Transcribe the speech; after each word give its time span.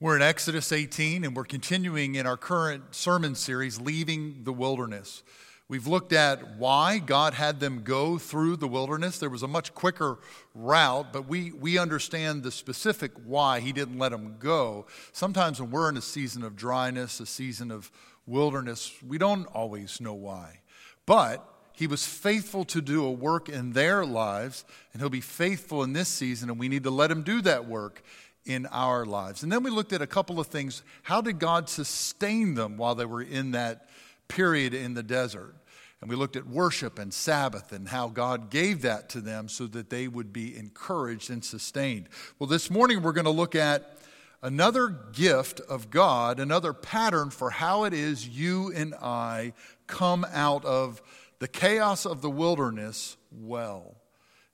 We're 0.00 0.14
in 0.14 0.22
Exodus 0.22 0.70
18, 0.70 1.24
and 1.24 1.34
we're 1.34 1.42
continuing 1.42 2.14
in 2.14 2.24
our 2.24 2.36
current 2.36 2.94
sermon 2.94 3.34
series, 3.34 3.80
Leaving 3.80 4.44
the 4.44 4.52
Wilderness. 4.52 5.24
We've 5.66 5.88
looked 5.88 6.12
at 6.12 6.56
why 6.56 7.00
God 7.00 7.34
had 7.34 7.58
them 7.58 7.82
go 7.82 8.16
through 8.16 8.58
the 8.58 8.68
wilderness. 8.68 9.18
There 9.18 9.28
was 9.28 9.42
a 9.42 9.48
much 9.48 9.74
quicker 9.74 10.20
route, 10.54 11.12
but 11.12 11.26
we, 11.26 11.50
we 11.50 11.78
understand 11.78 12.44
the 12.44 12.52
specific 12.52 13.10
why 13.24 13.58
He 13.58 13.72
didn't 13.72 13.98
let 13.98 14.12
them 14.12 14.36
go. 14.38 14.86
Sometimes 15.10 15.60
when 15.60 15.72
we're 15.72 15.88
in 15.88 15.96
a 15.96 16.00
season 16.00 16.44
of 16.44 16.54
dryness, 16.54 17.18
a 17.18 17.26
season 17.26 17.72
of 17.72 17.90
wilderness, 18.24 18.92
we 19.04 19.18
don't 19.18 19.46
always 19.46 20.00
know 20.00 20.14
why. 20.14 20.60
But 21.06 21.44
He 21.72 21.88
was 21.88 22.06
faithful 22.06 22.64
to 22.66 22.80
do 22.80 23.04
a 23.04 23.10
work 23.10 23.48
in 23.48 23.72
their 23.72 24.06
lives, 24.06 24.64
and 24.92 25.02
He'll 25.02 25.10
be 25.10 25.20
faithful 25.20 25.82
in 25.82 25.92
this 25.92 26.08
season, 26.08 26.50
and 26.50 26.60
we 26.60 26.68
need 26.68 26.84
to 26.84 26.90
let 26.92 27.10
Him 27.10 27.22
do 27.22 27.40
that 27.42 27.66
work 27.66 28.04
in 28.44 28.66
our 28.66 29.04
lives. 29.04 29.42
And 29.42 29.52
then 29.52 29.62
we 29.62 29.70
looked 29.70 29.92
at 29.92 30.02
a 30.02 30.06
couple 30.06 30.40
of 30.40 30.46
things. 30.46 30.82
How 31.02 31.20
did 31.20 31.38
God 31.38 31.68
sustain 31.68 32.54
them 32.54 32.76
while 32.76 32.94
they 32.94 33.04
were 33.04 33.22
in 33.22 33.52
that 33.52 33.88
period 34.28 34.74
in 34.74 34.94
the 34.94 35.02
desert? 35.02 35.54
And 36.00 36.08
we 36.08 36.16
looked 36.16 36.36
at 36.36 36.46
worship 36.46 36.98
and 36.98 37.12
Sabbath 37.12 37.72
and 37.72 37.88
how 37.88 38.08
God 38.08 38.50
gave 38.50 38.82
that 38.82 39.08
to 39.10 39.20
them 39.20 39.48
so 39.48 39.66
that 39.66 39.90
they 39.90 40.06
would 40.06 40.32
be 40.32 40.56
encouraged 40.56 41.28
and 41.28 41.44
sustained. 41.44 42.08
Well, 42.38 42.48
this 42.48 42.70
morning 42.70 43.02
we're 43.02 43.12
going 43.12 43.24
to 43.24 43.30
look 43.30 43.54
at 43.54 43.98
another 44.40 44.88
gift 45.12 45.60
of 45.60 45.90
God, 45.90 46.38
another 46.38 46.72
pattern 46.72 47.30
for 47.30 47.50
how 47.50 47.84
it 47.84 47.92
is 47.92 48.28
you 48.28 48.72
and 48.72 48.94
I 48.94 49.54
come 49.88 50.24
out 50.32 50.64
of 50.64 51.02
the 51.40 51.48
chaos 51.48 52.06
of 52.06 52.22
the 52.22 52.30
wilderness 52.30 53.16
well. 53.32 53.96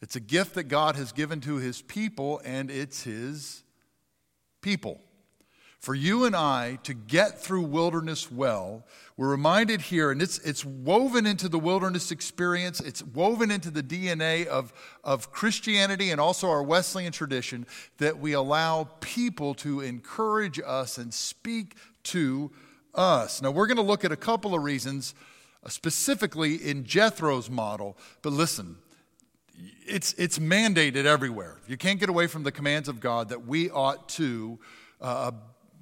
It's 0.01 0.16
a 0.16 0.20
gift 0.20 0.55
that 0.55 0.64
God 0.64 0.97
has 0.97 1.12
given 1.12 1.41
to 1.42 1.56
his 1.56 1.83
people, 1.83 2.41
and 2.45 2.70
it's 2.70 3.05
his 3.05 3.63
people. 4.64 4.98
For 5.78 5.95
you 5.95 6.24
and 6.24 6.34
I 6.34 6.78
to 6.84 6.95
get 6.95 7.38
through 7.38 7.64
wilderness 7.64 8.33
well, 8.33 8.86
we're 9.19 9.28
reminded 9.28 9.83
here, 9.83 10.11
and 10.11 10.22
it's, 10.22 10.39
it's 10.39 10.64
woven 10.64 11.27
into 11.27 11.47
the 11.50 11.58
wilderness 11.58 12.11
experience, 12.11 12.80
it's 12.80 13.02
woven 13.02 13.50
into 13.50 13.70
the 13.70 13.83
DNA 13.83 14.47
of, 14.47 14.72
of 15.05 15.30
Christianity 15.30 16.11
and 16.11 16.19
also 16.19 16.48
our 16.48 16.62
Wesleyan 16.62 17.12
tradition, 17.12 17.66
that 17.98 18.19
we 18.19 18.33
allow 18.33 18.89
people 19.00 19.52
to 19.56 19.83
encourage 19.83 20.58
us 20.64 20.96
and 20.96 21.12
speak 21.12 21.77
to 22.05 22.50
us. 22.94 23.42
Now, 23.42 23.50
we're 23.50 23.67
going 23.67 23.77
to 23.77 23.83
look 23.83 24.06
at 24.06 24.12
a 24.12 24.17
couple 24.17 24.55
of 24.55 24.62
reasons, 24.62 25.14
specifically 25.69 26.55
in 26.55 26.84
Jethro's 26.84 27.50
model, 27.50 27.98
but 28.22 28.33
listen, 28.33 28.78
it's, 29.86 30.12
it's 30.14 30.38
mandated 30.38 31.05
everywhere. 31.05 31.58
You 31.66 31.77
can't 31.77 32.00
get 32.00 32.08
away 32.08 32.27
from 32.27 32.42
the 32.42 32.52
commands 32.52 32.88
of 32.88 33.00
God 33.00 33.28
that 33.28 33.47
we 33.47 33.70
ought 33.70 34.08
to 34.11 34.58
uh, 35.00 35.33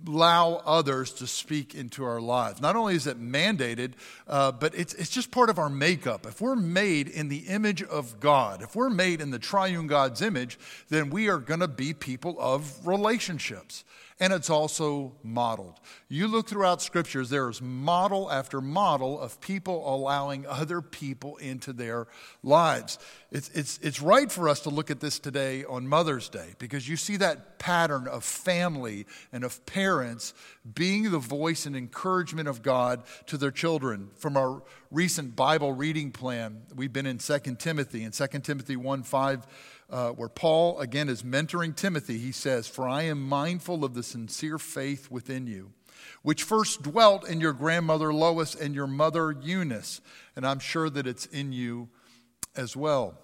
allow 0.06 0.54
others 0.64 1.12
to 1.12 1.26
speak 1.26 1.74
into 1.74 2.04
our 2.04 2.20
lives. 2.20 2.60
Not 2.60 2.76
only 2.76 2.94
is 2.94 3.06
it 3.06 3.20
mandated, 3.20 3.92
uh, 4.26 4.52
but 4.52 4.74
it's, 4.74 4.94
it's 4.94 5.10
just 5.10 5.30
part 5.30 5.48
of 5.48 5.58
our 5.58 5.68
makeup. 5.68 6.26
If 6.26 6.40
we're 6.40 6.56
made 6.56 7.08
in 7.08 7.28
the 7.28 7.38
image 7.38 7.82
of 7.82 8.18
God, 8.20 8.62
if 8.62 8.74
we're 8.74 8.90
made 8.90 9.20
in 9.20 9.30
the 9.30 9.38
triune 9.38 9.86
God's 9.86 10.22
image, 10.22 10.58
then 10.88 11.10
we 11.10 11.28
are 11.28 11.38
going 11.38 11.60
to 11.60 11.68
be 11.68 11.94
people 11.94 12.36
of 12.40 12.86
relationships 12.86 13.84
and 14.22 14.32
it's 14.32 14.50
also 14.50 15.16
modeled. 15.24 15.80
You 16.08 16.28
look 16.28 16.48
throughout 16.48 16.80
scriptures, 16.80 17.28
there 17.28 17.48
is 17.48 17.60
model 17.60 18.30
after 18.30 18.60
model 18.60 19.20
of 19.20 19.40
people 19.40 19.82
allowing 19.92 20.46
other 20.46 20.80
people 20.80 21.38
into 21.38 21.72
their 21.72 22.06
lives. 22.44 23.00
It's, 23.32 23.48
it's, 23.48 23.78
it's 23.80 24.02
right 24.02 24.30
for 24.30 24.46
us 24.46 24.60
to 24.60 24.68
look 24.68 24.90
at 24.90 25.00
this 25.00 25.18
today 25.18 25.64
on 25.64 25.88
Mother's 25.88 26.28
Day 26.28 26.54
because 26.58 26.86
you 26.86 26.98
see 26.98 27.16
that 27.16 27.58
pattern 27.58 28.06
of 28.06 28.24
family 28.24 29.06
and 29.32 29.42
of 29.42 29.64
parents 29.64 30.34
being 30.74 31.10
the 31.10 31.18
voice 31.18 31.64
and 31.64 31.74
encouragement 31.74 32.46
of 32.46 32.62
God 32.62 33.02
to 33.28 33.38
their 33.38 33.50
children. 33.50 34.10
From 34.16 34.36
our 34.36 34.62
recent 34.90 35.34
Bible 35.34 35.72
reading 35.72 36.12
plan, 36.12 36.60
we've 36.76 36.92
been 36.92 37.06
in 37.06 37.16
2 37.16 37.38
Timothy, 37.58 38.04
and 38.04 38.12
2 38.12 38.26
Timothy 38.40 38.76
1 38.76 39.02
5 39.02 39.46
uh, 39.88 40.10
where 40.10 40.28
Paul, 40.28 40.78
again, 40.78 41.08
is 41.08 41.22
mentoring 41.22 41.74
Timothy. 41.74 42.18
He 42.18 42.32
says, 42.32 42.66
For 42.66 42.86
I 42.86 43.04
am 43.04 43.26
mindful 43.26 43.82
of 43.82 43.94
the 43.94 44.02
sincere 44.02 44.58
faith 44.58 45.10
within 45.10 45.46
you, 45.46 45.72
which 46.20 46.42
first 46.42 46.82
dwelt 46.82 47.26
in 47.26 47.40
your 47.40 47.54
grandmother 47.54 48.12
Lois 48.12 48.54
and 48.54 48.74
your 48.74 48.86
mother 48.86 49.32
Eunice, 49.32 50.02
and 50.36 50.46
I'm 50.46 50.58
sure 50.58 50.90
that 50.90 51.06
it's 51.06 51.24
in 51.24 51.52
you 51.52 51.88
as 52.54 52.76
well. 52.76 53.21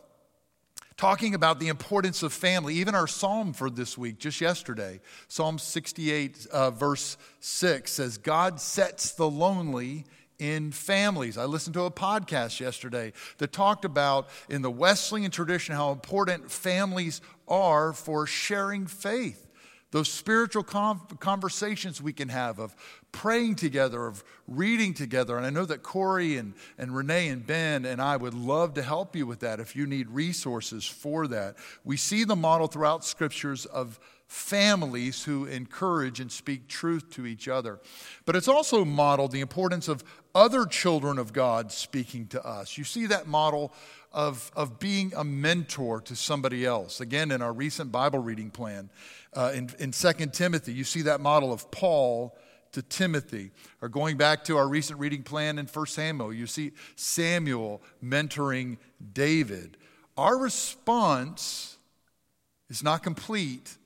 Talking 0.98 1.36
about 1.36 1.60
the 1.60 1.68
importance 1.68 2.24
of 2.24 2.32
family, 2.32 2.74
even 2.74 2.96
our 2.96 3.06
psalm 3.06 3.52
for 3.52 3.70
this 3.70 3.96
week, 3.96 4.18
just 4.18 4.40
yesterday, 4.40 4.98
Psalm 5.28 5.56
68, 5.56 6.48
uh, 6.50 6.72
verse 6.72 7.16
6 7.38 7.92
says, 7.92 8.18
God 8.18 8.60
sets 8.60 9.12
the 9.12 9.30
lonely 9.30 10.06
in 10.40 10.72
families. 10.72 11.38
I 11.38 11.44
listened 11.44 11.74
to 11.74 11.84
a 11.84 11.90
podcast 11.92 12.58
yesterday 12.58 13.12
that 13.38 13.52
talked 13.52 13.84
about 13.84 14.28
in 14.48 14.60
the 14.60 14.72
Wesleyan 14.72 15.30
tradition 15.30 15.76
how 15.76 15.92
important 15.92 16.50
families 16.50 17.20
are 17.46 17.92
for 17.92 18.26
sharing 18.26 18.88
faith. 18.88 19.47
Those 19.90 20.10
spiritual 20.10 20.64
conversations 20.64 22.02
we 22.02 22.12
can 22.12 22.28
have 22.28 22.58
of 22.58 22.76
praying 23.10 23.56
together, 23.56 24.06
of 24.06 24.22
reading 24.46 24.92
together. 24.92 25.38
And 25.38 25.46
I 25.46 25.50
know 25.50 25.64
that 25.64 25.82
Corey 25.82 26.36
and, 26.36 26.52
and 26.76 26.94
Renee 26.94 27.28
and 27.28 27.46
Ben 27.46 27.86
and 27.86 28.00
I 28.00 28.18
would 28.18 28.34
love 28.34 28.74
to 28.74 28.82
help 28.82 29.16
you 29.16 29.26
with 29.26 29.40
that 29.40 29.60
if 29.60 29.74
you 29.74 29.86
need 29.86 30.10
resources 30.10 30.84
for 30.84 31.26
that. 31.28 31.56
We 31.84 31.96
see 31.96 32.24
the 32.24 32.36
model 32.36 32.66
throughout 32.66 33.02
scriptures 33.02 33.64
of 33.64 33.98
families 34.26 35.24
who 35.24 35.46
encourage 35.46 36.20
and 36.20 36.30
speak 36.30 36.68
truth 36.68 37.10
to 37.10 37.24
each 37.24 37.48
other. 37.48 37.80
But 38.26 38.36
it's 38.36 38.46
also 38.48 38.84
modeled 38.84 39.32
the 39.32 39.40
importance 39.40 39.88
of 39.88 40.04
other 40.34 40.66
children 40.66 41.18
of 41.18 41.32
God 41.32 41.72
speaking 41.72 42.26
to 42.28 42.46
us. 42.46 42.76
You 42.76 42.84
see 42.84 43.06
that 43.06 43.26
model 43.26 43.72
of, 44.12 44.50
of 44.56 44.78
being 44.78 45.12
a 45.16 45.24
mentor 45.24 46.00
to 46.02 46.16
somebody 46.16 46.64
else. 46.64 47.00
Again, 47.00 47.30
in 47.30 47.42
our 47.42 47.52
recent 47.52 47.92
Bible 47.92 48.18
reading 48.18 48.50
plan, 48.50 48.90
uh, 49.34 49.52
in, 49.54 49.70
in 49.78 49.90
2 49.90 50.12
Timothy, 50.32 50.72
you 50.72 50.84
see 50.84 51.02
that 51.02 51.20
model 51.20 51.52
of 51.52 51.70
Paul 51.70 52.36
to 52.72 52.82
Timothy. 52.82 53.50
Or 53.82 53.88
going 53.88 54.16
back 54.16 54.44
to 54.44 54.56
our 54.56 54.68
recent 54.68 54.98
reading 54.98 55.22
plan 55.22 55.58
in 55.58 55.66
1 55.66 55.86
Samuel, 55.86 56.32
you 56.32 56.46
see 56.46 56.72
Samuel 56.96 57.82
mentoring 58.02 58.78
David. 59.12 59.76
Our 60.16 60.38
response 60.38 61.76
is 62.68 62.82
not 62.82 63.02
complete 63.02 63.76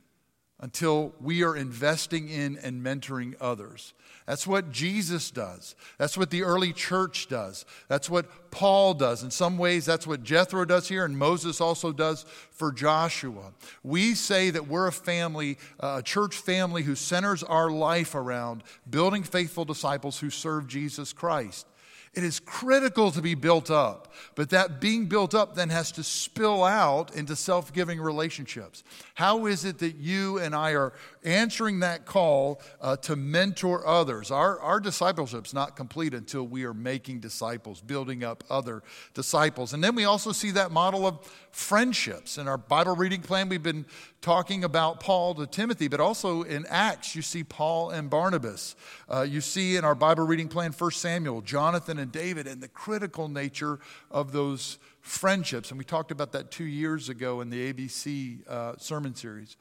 until 0.62 1.12
we 1.20 1.42
are 1.42 1.56
investing 1.56 2.28
in 2.28 2.56
and 2.58 2.84
mentoring 2.84 3.34
others. 3.40 3.92
That's 4.26 4.46
what 4.46 4.70
Jesus 4.70 5.32
does. 5.32 5.74
That's 5.98 6.16
what 6.16 6.30
the 6.30 6.44
early 6.44 6.72
church 6.72 7.28
does. 7.28 7.64
That's 7.88 8.08
what 8.08 8.52
Paul 8.52 8.94
does. 8.94 9.24
In 9.24 9.32
some 9.32 9.58
ways, 9.58 9.84
that's 9.84 10.06
what 10.06 10.22
Jethro 10.22 10.64
does 10.64 10.88
here, 10.88 11.04
and 11.04 11.18
Moses 11.18 11.60
also 11.60 11.90
does 11.90 12.24
for 12.52 12.70
Joshua. 12.70 13.52
We 13.82 14.14
say 14.14 14.50
that 14.50 14.68
we're 14.68 14.86
a 14.86 14.92
family, 14.92 15.58
uh, 15.80 15.96
a 15.98 16.02
church 16.02 16.36
family 16.36 16.84
who 16.84 16.94
centers 16.94 17.42
our 17.42 17.68
life 17.68 18.14
around 18.14 18.62
building 18.88 19.24
faithful 19.24 19.64
disciples 19.64 20.20
who 20.20 20.30
serve 20.30 20.68
Jesus 20.68 21.12
Christ. 21.12 21.66
It 22.14 22.24
is 22.24 22.40
critical 22.40 23.10
to 23.10 23.22
be 23.22 23.34
built 23.34 23.70
up, 23.70 24.12
but 24.34 24.50
that 24.50 24.82
being 24.82 25.06
built 25.06 25.34
up 25.34 25.54
then 25.54 25.70
has 25.70 25.90
to 25.92 26.04
spill 26.04 26.62
out 26.62 27.14
into 27.16 27.34
self 27.34 27.72
giving 27.72 27.98
relationships. 27.98 28.84
How 29.14 29.46
is 29.46 29.64
it 29.64 29.78
that 29.78 29.96
you 29.96 30.38
and 30.38 30.54
I 30.54 30.72
are 30.72 30.92
answering 31.24 31.80
that 31.80 32.04
call 32.04 32.60
uh, 32.82 32.96
to 32.98 33.16
mentor 33.16 33.86
others? 33.86 34.30
Our, 34.30 34.60
our 34.60 34.78
discipleship's 34.78 35.54
not 35.54 35.74
complete 35.74 36.12
until 36.12 36.46
we 36.46 36.64
are 36.64 36.74
making 36.74 37.20
disciples, 37.20 37.80
building 37.80 38.22
up 38.22 38.44
other 38.50 38.82
disciples. 39.14 39.72
And 39.72 39.82
then 39.82 39.94
we 39.94 40.04
also 40.04 40.32
see 40.32 40.50
that 40.50 40.70
model 40.70 41.06
of 41.06 41.18
friendships. 41.50 42.36
In 42.36 42.46
our 42.46 42.58
Bible 42.58 42.94
reading 42.94 43.22
plan, 43.22 43.48
we've 43.48 43.62
been 43.62 43.86
talking 44.20 44.64
about 44.64 45.00
Paul 45.00 45.34
to 45.34 45.46
Timothy, 45.46 45.88
but 45.88 46.00
also 46.00 46.42
in 46.42 46.64
Acts, 46.66 47.14
you 47.14 47.22
see 47.22 47.42
Paul 47.44 47.90
and 47.90 48.08
Barnabas. 48.08 48.76
Uh, 49.08 49.22
you 49.22 49.40
see 49.40 49.76
in 49.76 49.84
our 49.84 49.94
Bible 49.94 50.24
reading 50.24 50.48
plan, 50.48 50.72
1 50.72 50.90
Samuel, 50.92 51.40
Jonathan 51.40 51.98
and 52.02 52.12
David, 52.12 52.46
and 52.46 52.62
the 52.62 52.68
critical 52.68 53.28
nature 53.28 53.80
of 54.10 54.32
those 54.32 54.78
friendships. 55.00 55.70
And 55.70 55.78
we 55.78 55.84
talked 55.84 56.10
about 56.10 56.32
that 56.32 56.50
two 56.50 56.64
years 56.64 57.08
ago 57.08 57.40
in 57.40 57.48
the 57.48 57.72
ABC 57.72 58.46
uh, 58.46 58.74
sermon 58.76 59.14
series. 59.14 59.56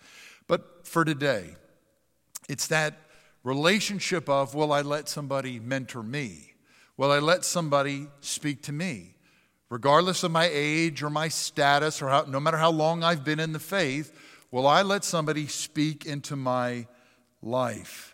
But 0.48 0.86
for 0.86 1.06
today, 1.06 1.56
it's 2.50 2.68
that 2.68 2.96
relationship 3.44 4.28
of 4.28 4.54
will 4.54 4.74
I 4.74 4.82
let 4.82 5.08
somebody 5.08 5.60
mentor 5.60 6.04
me? 6.04 6.54
Will 6.98 7.12
I 7.12 7.20
let 7.20 7.46
somebody 7.46 8.08
speak 8.20 8.64
to 8.64 8.74
me? 8.74 9.16
regardless 9.72 10.24
of 10.24 10.32
my 10.32 10.50
age 10.52 11.02
or 11.02 11.10
my 11.10 11.30
status 11.30 12.02
or 12.02 12.10
how, 12.10 12.24
no 12.28 12.40
matter 12.42 12.58
how 12.58 12.70
long 12.70 13.04
I've 13.04 13.24
been 13.24 13.40
in 13.40 13.54
the 13.54 13.60
faith, 13.60 14.14
will 14.52 14.68
I 14.68 14.82
let 14.82 15.06
somebody 15.06 15.48
speak 15.48 16.06
into 16.06 16.36
my 16.36 16.86
life? 17.42 18.14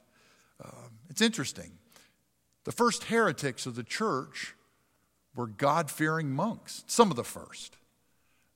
Uh, 0.64 0.70
it's 1.10 1.20
interesting. 1.20 1.72
The 2.68 2.74
first 2.74 3.06
heretics 3.06 3.66
of 3.66 3.76
the 3.76 3.84
church 3.84 4.54
were 5.38 5.48
God 5.48 5.90
fearing 5.90 6.32
monks, 6.32 6.84
some 6.86 7.10
of 7.10 7.16
the 7.16 7.24
first. 7.24 7.78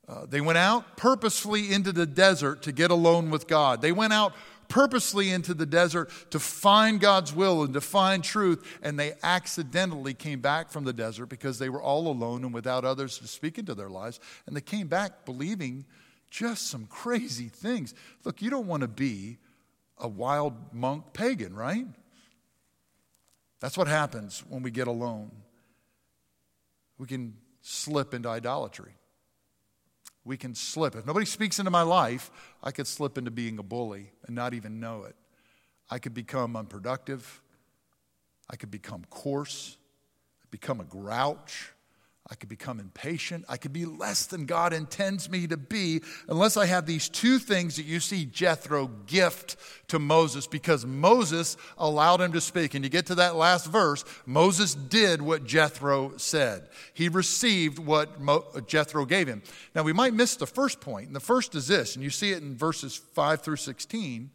Uh, 0.05 0.25
they 0.25 0.41
went 0.41 0.57
out 0.57 0.97
purposefully 0.97 1.71
into 1.71 1.93
the 1.93 2.05
desert 2.05 2.61
to 2.63 2.73
get 2.73 2.91
alone 2.91 3.29
with 3.29 3.47
God. 3.47 3.81
They 3.81 3.93
went 3.93 4.11
out 4.11 4.33
purposely 4.67 5.31
into 5.31 5.53
the 5.53 5.65
desert 5.65 6.11
to 6.31 6.39
find 6.39 6.99
God's 6.99 7.33
will 7.33 7.63
and 7.63 7.73
to 7.73 7.79
find 7.79 8.21
truth, 8.21 8.79
and 8.83 8.99
they 8.99 9.13
accidentally 9.23 10.13
came 10.13 10.41
back 10.41 10.71
from 10.71 10.83
the 10.83 10.91
desert 10.91 11.27
because 11.27 11.57
they 11.57 11.69
were 11.69 11.81
all 11.81 12.09
alone 12.09 12.43
and 12.43 12.53
without 12.53 12.83
others 12.83 13.17
to 13.19 13.27
speak 13.29 13.57
into 13.57 13.75
their 13.75 13.89
lives. 13.89 14.19
And 14.45 14.57
they 14.57 14.59
came 14.59 14.89
back 14.89 15.23
believing 15.23 15.85
just 16.29 16.67
some 16.67 16.85
crazy 16.87 17.47
things. 17.47 17.93
Look, 18.25 18.41
you 18.41 18.49
don't 18.49 18.67
want 18.67 18.81
to 18.81 18.89
be 18.89 19.37
a 19.97 20.09
wild 20.09 20.73
monk 20.73 21.13
pagan, 21.13 21.55
right? 21.55 21.85
That's 23.61 23.77
what 23.77 23.87
happens 23.87 24.43
when 24.49 24.63
we 24.63 24.71
get 24.71 24.87
alone. 24.87 25.31
We 26.97 27.07
can 27.07 27.35
slip 27.61 28.13
into 28.13 28.27
idolatry. 28.27 28.91
We 30.25 30.35
can 30.35 30.53
slip. 30.55 30.95
If 30.95 31.05
nobody 31.05 31.25
speaks 31.25 31.59
into 31.59 31.71
my 31.71 31.83
life, 31.83 32.29
I 32.61 32.71
could 32.71 32.87
slip 32.87 33.17
into 33.17 33.31
being 33.31 33.57
a 33.59 33.63
bully 33.63 34.11
and 34.27 34.35
not 34.35 34.53
even 34.53 34.79
know 34.79 35.03
it. 35.03 35.15
I 35.89 35.99
could 35.99 36.13
become 36.13 36.55
unproductive. 36.55 37.41
I 38.49 38.55
could 38.55 38.71
become 38.71 39.05
coarse, 39.09 39.77
become 40.49 40.81
a 40.81 40.83
grouch. 40.83 41.71
I 42.31 42.35
could 42.35 42.47
become 42.47 42.79
impatient. 42.79 43.43
I 43.49 43.57
could 43.57 43.73
be 43.73 43.83
less 43.83 44.25
than 44.25 44.45
God 44.45 44.71
intends 44.71 45.29
me 45.29 45.47
to 45.47 45.57
be 45.57 46.01
unless 46.29 46.55
I 46.55 46.65
have 46.65 46.85
these 46.85 47.09
two 47.09 47.39
things 47.39 47.75
that 47.75 47.83
you 47.83 47.99
see 47.99 48.23
Jethro 48.23 48.87
gift 49.05 49.57
to 49.89 49.99
Moses 49.99 50.47
because 50.47 50.85
Moses 50.85 51.57
allowed 51.77 52.21
him 52.21 52.31
to 52.31 52.39
speak. 52.39 52.73
And 52.73 52.85
you 52.85 52.89
get 52.89 53.07
to 53.07 53.15
that 53.15 53.35
last 53.35 53.65
verse, 53.65 54.05
Moses 54.25 54.73
did 54.73 55.21
what 55.21 55.43
Jethro 55.43 56.13
said. 56.15 56.69
He 56.93 57.09
received 57.09 57.79
what 57.79 58.21
Mo- 58.21 58.45
Jethro 58.65 59.05
gave 59.05 59.27
him. 59.27 59.43
Now, 59.75 59.83
we 59.83 59.91
might 59.91 60.13
miss 60.13 60.37
the 60.37 60.47
first 60.47 60.79
point, 60.79 61.07
and 61.07 61.15
the 61.15 61.19
first 61.19 61.53
is 61.53 61.67
this, 61.67 61.95
and 61.95 62.03
you 62.03 62.09
see 62.09 62.31
it 62.31 62.41
in 62.41 62.55
verses 62.55 62.95
5 62.95 63.41
through 63.41 63.57
16. 63.57 64.31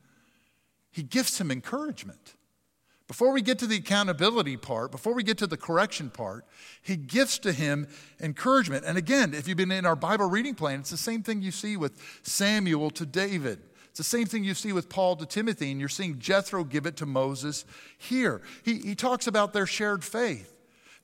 He 0.90 1.02
gives 1.02 1.40
him 1.40 1.50
encouragement. 1.50 2.35
Before 3.08 3.30
we 3.30 3.40
get 3.40 3.60
to 3.60 3.66
the 3.66 3.76
accountability 3.76 4.56
part, 4.56 4.90
before 4.90 5.14
we 5.14 5.22
get 5.22 5.38
to 5.38 5.46
the 5.46 5.56
correction 5.56 6.10
part, 6.10 6.44
he 6.82 6.96
gives 6.96 7.38
to 7.40 7.52
him 7.52 7.86
encouragement. 8.20 8.84
And 8.84 8.98
again, 8.98 9.32
if 9.32 9.46
you've 9.46 9.56
been 9.56 9.70
in 9.70 9.86
our 9.86 9.94
Bible 9.94 10.28
reading 10.28 10.56
plan, 10.56 10.80
it's 10.80 10.90
the 10.90 10.96
same 10.96 11.22
thing 11.22 11.40
you 11.40 11.52
see 11.52 11.76
with 11.76 12.00
Samuel 12.22 12.90
to 12.90 13.06
David. 13.06 13.60
It's 13.90 13.98
the 13.98 14.04
same 14.04 14.26
thing 14.26 14.42
you 14.42 14.54
see 14.54 14.72
with 14.72 14.88
Paul 14.88 15.16
to 15.16 15.26
Timothy, 15.26 15.70
and 15.70 15.78
you're 15.78 15.88
seeing 15.88 16.18
Jethro 16.18 16.64
give 16.64 16.84
it 16.84 16.96
to 16.96 17.06
Moses 17.06 17.64
here. 17.96 18.42
He, 18.64 18.78
he 18.78 18.94
talks 18.94 19.28
about 19.28 19.52
their 19.52 19.66
shared 19.66 20.04
faith. 20.04 20.52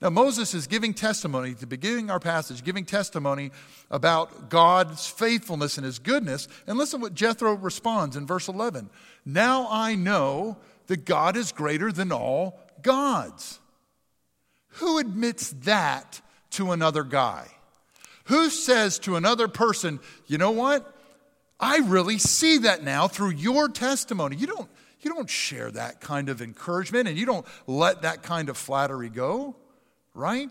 Now, 0.03 0.11
Moses 0.11 0.53
is 0.53 0.67
giving 0.67 0.95
testimony, 0.95 1.53
the 1.53 1.69
beginning 1.69 2.11
our 2.11 2.19
passage, 2.19 2.65
giving 2.65 2.85
testimony 2.85 3.53
about 3.89 4.51
God's 4.51 5.07
faithfulness 5.07 5.79
and 5.79 5.87
his 5.87 6.01
goodness. 6.01 6.49
And 6.67 6.77
listen 6.77 7.01
what 7.01 7.15
Jethro 7.15 7.55
responds 7.55 8.17
in 8.17 8.27
verse 8.27 8.49
11. 8.49 8.91
Now 9.25 9.69
I 9.71 9.95
know 9.95 10.57
that 10.87 11.05
God 11.05 11.37
is 11.37 11.53
greater 11.53 11.93
than 11.93 12.13
all 12.13 12.61
gods. 12.83 13.61
Who 14.77 14.99
admits 14.99 15.51
that 15.65 16.21
to 16.51 16.73
another 16.73 17.05
guy? 17.05 17.49
Who 18.25 18.51
says 18.51 18.99
to 19.01 19.17
another 19.17 19.49
person, 19.49 20.01
you 20.27 20.39
know 20.39 20.51
what? 20.51 20.97
I 21.61 21.79
really 21.79 22.19
see 22.19 22.59
that 22.59 22.83
now 22.83 23.09
through 23.09 23.31
your 23.31 23.69
testimony. 23.69 24.37
You 24.37 24.47
don't, 24.47 24.71
you 25.01 25.13
don't 25.13 25.29
share 25.29 25.71
that 25.71 26.01
kind 26.01 26.29
of 26.29 26.41
encouragement 26.41 27.09
and 27.09 27.17
you 27.17 27.27
don't 27.27 27.47
let 27.67 28.03
that 28.03 28.23
kind 28.23 28.49
of 28.49 28.57
flattery 28.57 29.09
go, 29.09 29.57
right? 30.15 30.51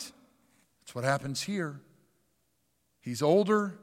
That's 0.82 0.96
what 0.96 1.04
happens 1.04 1.42
here. 1.42 1.80
He's 3.00 3.22
older, 3.22 3.74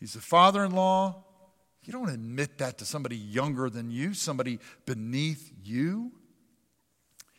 he's 0.00 0.14
the 0.14 0.20
father 0.20 0.64
in 0.64 0.72
law, 0.72 1.24
you 1.84 1.92
don't 1.92 2.08
admit 2.08 2.58
that 2.58 2.78
to 2.78 2.84
somebody 2.84 3.16
younger 3.16 3.68
than 3.68 3.90
you, 3.90 4.14
somebody 4.14 4.60
beneath 4.86 5.52
you. 5.64 6.12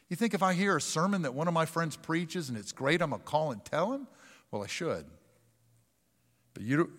You 0.09 0.15
think 0.15 0.33
if 0.33 0.43
I 0.43 0.53
hear 0.53 0.75
a 0.75 0.81
sermon 0.81 1.21
that 1.21 1.33
one 1.33 1.47
of 1.47 1.53
my 1.53 1.65
friends 1.65 1.95
preaches 1.95 2.49
and 2.49 2.57
it's 2.57 2.71
great, 2.71 3.01
I'm 3.01 3.11
going 3.11 3.21
to 3.21 3.25
call 3.25 3.51
and 3.51 3.63
tell 3.63 3.93
him? 3.93 4.07
Well, 4.51 4.63
I 4.63 4.67
should. 4.67 5.05
But 6.53 6.63
you, 6.63 6.77
don't, 6.77 6.89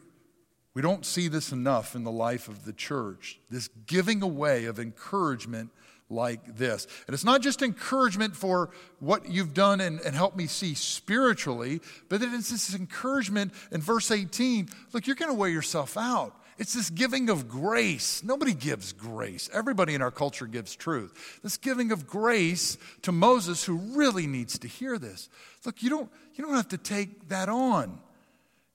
we 0.73 0.83
don't 0.83 1.05
see 1.05 1.29
this 1.29 1.53
enough 1.53 1.95
in 1.95 2.03
the 2.03 2.11
life 2.11 2.49
of 2.49 2.65
the 2.65 2.73
church 2.73 3.39
this 3.51 3.69
giving 3.87 4.23
away 4.23 4.65
of 4.65 4.81
encouragement 4.81 5.71
like 6.11 6.57
this. 6.57 6.87
And 7.07 7.15
it's 7.15 7.25
not 7.25 7.41
just 7.41 7.63
encouragement 7.63 8.35
for 8.35 8.71
what 9.01 9.29
you've 9.29 9.55
done 9.55 9.81
and, 9.81 10.01
and 10.01 10.15
helped 10.15 10.37
me 10.37 10.47
see 10.47 10.75
spiritually, 10.75 11.81
but 12.09 12.23
it 12.23 12.33
is 12.33 12.51
this 12.51 12.75
encouragement 12.75 13.53
in 13.71 13.81
verse 13.81 14.11
18 14.11 14.69
look, 14.93 15.07
you're 15.07 15.17
going 15.17 15.31
to 15.31 15.39
wear 15.39 15.51
yourself 15.51 15.97
out. 15.97 16.41
It's 16.59 16.75
this 16.75 16.91
giving 16.91 17.31
of 17.31 17.49
grace. 17.49 18.23
Nobody 18.23 18.55
gives 18.55 18.93
grace. 18.93 19.51
Everybody 19.53 19.95
in 19.95 20.03
our 20.03 20.11
culture 20.11 20.47
gives 20.47 20.77
truth. 20.77 21.41
This 21.43 21.57
giving 21.57 21.91
of 21.91 22.07
grace 22.07 22.79
to 23.03 23.13
Moses, 23.13 23.65
who 23.65 23.77
really 23.77 24.27
needs 24.27 24.59
to 24.61 24.69
hear 24.69 24.99
this. 24.99 25.29
Look, 25.65 25.83
you 25.83 25.91
don't, 25.91 26.11
you 26.35 26.45
don't 26.45 26.55
have 26.55 26.69
to 26.69 26.79
take 26.79 27.29
that 27.29 27.49
on. 27.49 27.99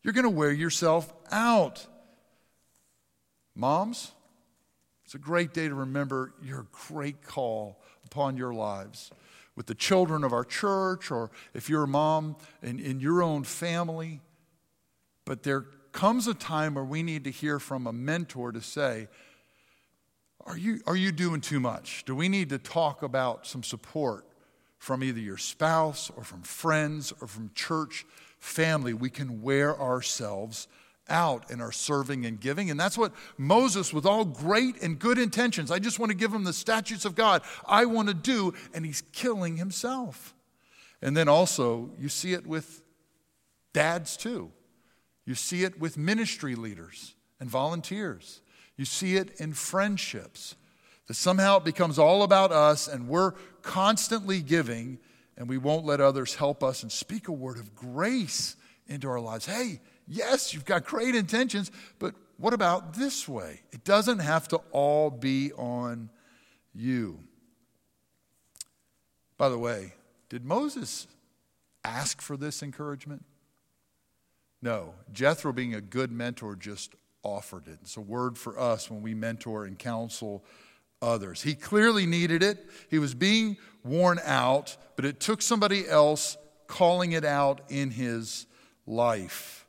You're 0.04 0.14
going 0.14 0.24
to 0.24 0.30
wear 0.30 0.52
yourself 0.52 1.14
out. 1.31 1.86
Moms, 3.56 4.12
it's 5.06 5.16
a 5.16 5.20
great 5.20 5.54
day 5.54 5.68
to 5.68 5.76
remember 5.76 6.34
your 6.44 6.68
great 6.72 7.24
call 7.24 7.81
upon 8.06 8.38
your 8.38 8.54
lives 8.54 9.12
with 9.56 9.66
the 9.66 9.76
children 9.76 10.24
of 10.24 10.31
our 10.31 10.46
church, 10.46 11.12
or 11.12 11.31
if 11.54 11.70
you're 11.70 11.84
a 11.84 11.88
mom 11.88 12.36
in, 12.62 12.80
in 12.80 13.00
your 13.00 13.22
own 13.22 13.44
family. 13.44 14.22
But 15.26 15.44
there 15.44 15.66
comes 15.92 16.28
a 16.28 16.34
time 16.34 16.76
where 16.76 16.84
we 16.84 17.04
need 17.04 17.24
to 17.26 17.32
hear 17.32 17.60
from 17.60 17.88
a 17.88 17.94
mentor 17.94 18.52
to 18.52 18.62
say, 18.62 19.08
are 20.46 20.58
you, 20.58 20.82
are 20.88 20.96
you 20.96 21.12
doing 21.12 21.42
too 21.42 21.60
much? 21.60 22.04
Do 22.06 22.16
we 22.16 22.30
need 22.30 22.50
to 22.50 22.58
talk 22.58 23.04
about 23.04 23.46
some 23.46 23.64
support 23.64 24.26
from 24.78 25.04
either 25.04 25.20
your 25.20 25.38
spouse 25.38 26.10
or 26.16 26.24
from 26.24 26.42
friends 26.42 27.14
or 27.22 27.28
from 27.28 27.52
church 27.54 28.06
family? 28.40 28.94
We 28.94 29.10
can 29.10 29.42
wear 29.42 29.80
ourselves 29.80 30.68
out 31.10 31.52
in 31.52 31.60
our 31.60 31.72
serving 31.72 32.26
and 32.26 32.40
giving. 32.40 32.70
And 32.70 32.80
that's 32.80 32.98
what 32.98 33.14
Moses, 33.38 33.94
with 33.94 34.06
all 34.06 34.26
great 34.26 34.82
and 34.82 34.98
good 34.98 35.18
intentions, 35.18 35.72
I 35.72 35.80
just 35.80 36.00
want 36.00 36.12
to 36.12 36.18
give 36.18 36.34
him 36.34 36.44
the 36.44 36.54
statutes 36.54 37.06
of 37.06 37.16
God, 37.16 37.42
I 37.68 37.86
want 37.86 38.08
to 38.08 38.14
do, 38.14 38.54
and 38.74 38.86
he's 38.86 39.02
killing 39.12 39.58
himself. 39.58 40.36
And 41.02 41.16
then 41.16 41.28
also, 41.28 41.92
you 42.00 42.10
see 42.10 42.34
it 42.34 42.46
with 42.46 42.82
dads 43.74 44.18
too. 44.18 44.52
You 45.25 45.36
see 45.36 45.63
it 45.63 45.80
with 45.80 45.98
ministry 45.98 46.56
leaders 46.56 47.16
and 47.39 47.50
volunteers. 47.50 48.42
You 48.77 48.86
see 48.86 49.16
it 49.16 49.39
in 49.39 49.54
friendships. 49.54 50.56
That 51.07 51.16
somehow 51.16 51.57
it 51.57 51.63
becomes 51.63 51.98
all 51.98 52.24
about 52.24 52.51
us 52.51 52.88
and 52.88 53.07
we're 53.07 53.33
constantly 53.61 54.42
giving 54.42 54.99
and 55.38 55.49
we 55.49 55.57
won't 55.57 55.85
let 55.85 56.02
others 56.02 56.35
help 56.35 56.64
us 56.64 56.83
and 56.83 56.92
speak 56.92 57.28
a 57.28 57.31
word 57.31 57.57
of 57.57 57.73
grace 57.76 58.56
into 58.88 59.09
our 59.09 59.19
lives. 59.19 59.45
Hey, 59.45 59.80
yes, 60.07 60.54
you've 60.54 60.66
got 60.66 60.85
great 60.85 61.16
intentions, 61.16 61.71
but 61.97 62.14
what 62.38 62.54
about 62.54 62.94
this 62.94 63.28
way? 63.28 63.61
It 63.71 63.83
doesn't 63.83 64.19
have 64.19 64.47
to 64.49 64.57
all 64.71 65.09
be 65.09 65.52
on 65.54 66.09
you. 66.73 67.19
By 69.38 69.49
the 69.49 69.57
way, 69.57 69.94
did 70.28 70.45
Moses 70.45 71.07
ask 71.83 72.21
for 72.21 72.38
this 72.38 72.61
encouragement? 72.61 73.26
No, 74.61 74.94
Jethro, 75.13 75.54
being 75.54 75.73
a 75.73 75.81
good 75.81 76.11
mentor, 76.11 76.56
just 76.56 76.95
offered 77.23 77.68
it. 77.68 77.80
It's 77.81 77.97
a 77.97 78.01
word 78.01 78.37
for 78.37 78.59
us 78.59 78.89
when 78.89 79.01
we 79.01 79.13
mentor 79.13 79.66
and 79.66 79.78
counsel 79.78 80.44
others. 81.01 81.42
He 81.42 81.56
clearly 81.56 82.06
needed 82.06 82.44
it. 82.44 82.69
He 82.89 82.99
was 82.99 83.13
being 83.13 83.57
worn 83.83 84.19
out, 84.23 84.75
but 84.95 85.06
it 85.06 85.19
took 85.19 85.42
somebody 85.42 85.87
else 85.87 86.37
calling 86.68 87.13
it 87.13 87.25
out 87.25 87.61
in 87.69 87.92
his 87.92 88.45
life. 88.85 89.66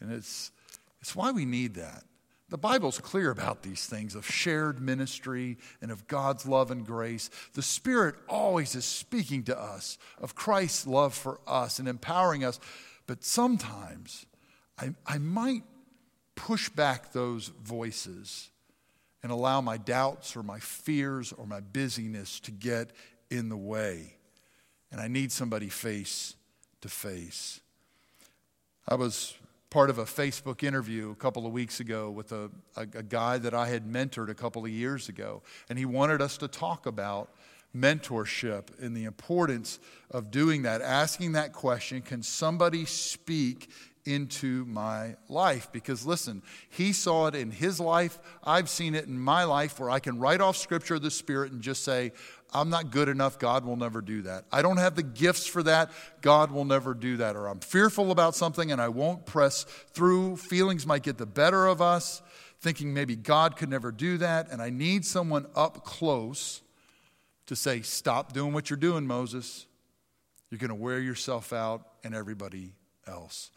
And 0.00 0.12
it's, 0.12 0.52
it's 1.00 1.16
why 1.16 1.32
we 1.32 1.44
need 1.44 1.74
that. 1.74 2.04
The 2.48 2.58
Bible's 2.58 3.00
clear 3.00 3.30
about 3.32 3.62
these 3.62 3.86
things 3.86 4.14
of 4.14 4.24
shared 4.24 4.80
ministry 4.80 5.58
and 5.82 5.90
of 5.90 6.06
God's 6.06 6.46
love 6.46 6.70
and 6.70 6.86
grace. 6.86 7.28
The 7.54 7.62
Spirit 7.62 8.14
always 8.28 8.76
is 8.76 8.84
speaking 8.84 9.42
to 9.44 9.58
us 9.58 9.98
of 10.20 10.36
Christ's 10.36 10.86
love 10.86 11.12
for 11.12 11.40
us 11.46 11.80
and 11.80 11.88
empowering 11.88 12.44
us. 12.44 12.60
But 13.06 13.24
sometimes 13.24 14.26
I, 14.78 14.94
I 15.06 15.18
might 15.18 15.62
push 16.34 16.68
back 16.68 17.12
those 17.12 17.48
voices 17.48 18.50
and 19.22 19.32
allow 19.32 19.60
my 19.60 19.76
doubts 19.76 20.36
or 20.36 20.42
my 20.42 20.58
fears 20.58 21.32
or 21.32 21.46
my 21.46 21.60
busyness 21.60 22.38
to 22.40 22.50
get 22.50 22.92
in 23.30 23.48
the 23.48 23.56
way. 23.56 24.14
And 24.92 25.00
I 25.00 25.08
need 25.08 25.32
somebody 25.32 25.68
face 25.68 26.36
to 26.82 26.88
face. 26.88 27.60
I 28.88 28.94
was 28.94 29.34
part 29.70 29.90
of 29.90 29.98
a 29.98 30.04
Facebook 30.04 30.62
interview 30.62 31.10
a 31.10 31.14
couple 31.16 31.44
of 31.44 31.52
weeks 31.52 31.80
ago 31.80 32.10
with 32.10 32.32
a, 32.32 32.50
a, 32.76 32.82
a, 32.82 33.02
guy 33.02 33.36
that 33.36 33.52
I 33.52 33.66
had 33.66 33.84
mentored 33.84 34.30
a 34.30 34.34
couple 34.34 34.64
of 34.64 34.70
years 34.70 35.08
ago, 35.08 35.42
and 35.68 35.78
he 35.78 35.84
wanted 35.84 36.22
us 36.22 36.38
to 36.38 36.48
talk 36.48 36.86
about 36.86 37.30
mentorship 37.76 38.78
and 38.80 38.96
the 38.96 39.04
importance 39.04 39.78
of 40.10 40.30
doing 40.30 40.62
that, 40.62 40.80
asking 40.82 41.32
that 41.32 41.52
question 41.52 42.02
can 42.02 42.22
somebody 42.22 42.84
speak 42.84 43.68
into 44.06 44.64
my 44.66 45.16
life. 45.28 45.70
Because 45.72 46.06
listen, 46.06 46.42
he 46.70 46.92
saw 46.92 47.26
it 47.26 47.34
in 47.34 47.50
his 47.50 47.80
life. 47.80 48.18
I've 48.44 48.68
seen 48.68 48.94
it 48.94 49.06
in 49.06 49.18
my 49.18 49.44
life 49.44 49.78
where 49.78 49.90
I 49.90 49.98
can 49.98 50.18
write 50.18 50.40
off 50.40 50.56
scripture 50.56 50.94
of 50.94 51.02
the 51.02 51.10
Spirit 51.10 51.52
and 51.52 51.60
just 51.60 51.84
say, 51.84 52.12
I'm 52.52 52.70
not 52.70 52.90
good 52.90 53.08
enough. 53.08 53.38
God 53.38 53.64
will 53.64 53.76
never 53.76 54.00
do 54.00 54.22
that. 54.22 54.44
I 54.52 54.62
don't 54.62 54.76
have 54.76 54.94
the 54.94 55.02
gifts 55.02 55.46
for 55.46 55.62
that. 55.64 55.90
God 56.22 56.52
will 56.52 56.64
never 56.64 56.94
do 56.94 57.18
that. 57.18 57.36
Or 57.36 57.48
I'm 57.48 57.60
fearful 57.60 58.12
about 58.12 58.34
something 58.34 58.70
and 58.72 58.80
I 58.80 58.88
won't 58.88 59.26
press 59.26 59.64
through. 59.92 60.36
Feelings 60.36 60.86
might 60.86 61.02
get 61.02 61.18
the 61.18 61.26
better 61.26 61.66
of 61.66 61.82
us, 61.82 62.22
thinking 62.60 62.94
maybe 62.94 63.16
God 63.16 63.56
could 63.56 63.68
never 63.68 63.90
do 63.90 64.18
that. 64.18 64.50
And 64.50 64.62
I 64.62 64.70
need 64.70 65.04
someone 65.04 65.46
up 65.54 65.84
close 65.84 66.62
to 67.46 67.56
say, 67.56 67.82
Stop 67.82 68.32
doing 68.32 68.52
what 68.52 68.70
you're 68.70 68.76
doing, 68.76 69.06
Moses. 69.06 69.66
You're 70.50 70.58
going 70.58 70.68
to 70.68 70.74
wear 70.74 71.00
yourself 71.00 71.52
out 71.52 71.86
and 72.04 72.14
everybody 72.14 72.72
else. 73.06 73.50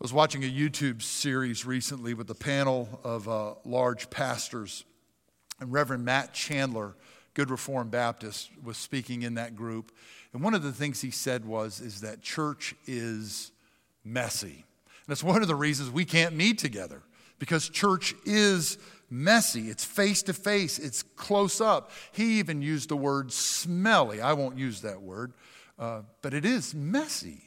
I 0.00 0.04
was 0.04 0.12
watching 0.12 0.44
a 0.44 0.50
YouTube 0.50 1.02
series 1.02 1.64
recently 1.64 2.14
with 2.14 2.30
a 2.30 2.34
panel 2.34 3.00
of 3.04 3.28
uh, 3.28 3.54
large 3.64 4.10
pastors, 4.10 4.84
and 5.60 5.72
Reverend 5.72 6.04
Matt 6.04 6.32
Chandler 6.32 6.94
Good 7.34 7.50
Reformed 7.50 7.90
Baptist, 7.90 8.50
was 8.62 8.76
speaking 8.76 9.22
in 9.22 9.34
that 9.34 9.54
group. 9.54 9.92
And 10.32 10.42
one 10.42 10.54
of 10.54 10.62
the 10.62 10.72
things 10.72 11.00
he 11.00 11.10
said 11.10 11.44
was, 11.44 11.80
is 11.80 12.00
that 12.00 12.22
church 12.22 12.74
is 12.86 13.52
messy. 14.04 14.64
And 15.06 15.12
it's 15.12 15.22
one 15.22 15.42
of 15.42 15.48
the 15.48 15.54
reasons 15.54 15.90
we 15.90 16.04
can't 16.04 16.34
meet 16.34 16.58
together 16.58 17.02
because 17.38 17.68
church 17.68 18.14
is 18.24 18.78
messy. 19.10 19.68
It's 19.68 19.84
face 19.84 20.22
to 20.24 20.32
face, 20.32 20.78
it's 20.78 21.02
close 21.02 21.60
up. 21.60 21.90
He 22.12 22.38
even 22.38 22.62
used 22.62 22.88
the 22.88 22.96
word 22.96 23.32
smelly. 23.32 24.20
I 24.20 24.32
won't 24.32 24.56
use 24.56 24.82
that 24.82 25.02
word, 25.02 25.32
uh, 25.78 26.02
but 26.22 26.32
it 26.32 26.44
is 26.44 26.74
messy. 26.74 27.42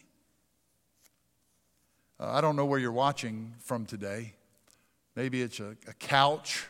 Uh, 2.20 2.32
I 2.32 2.41
don't 2.41 2.55
know 2.55 2.65
where 2.65 2.79
you're 2.79 2.91
watching 2.91 3.53
from 3.60 3.86
today. 3.86 4.34
Maybe 5.15 5.41
it's 5.41 5.60
a, 5.60 5.75
a 5.88 5.93
couch 5.93 6.65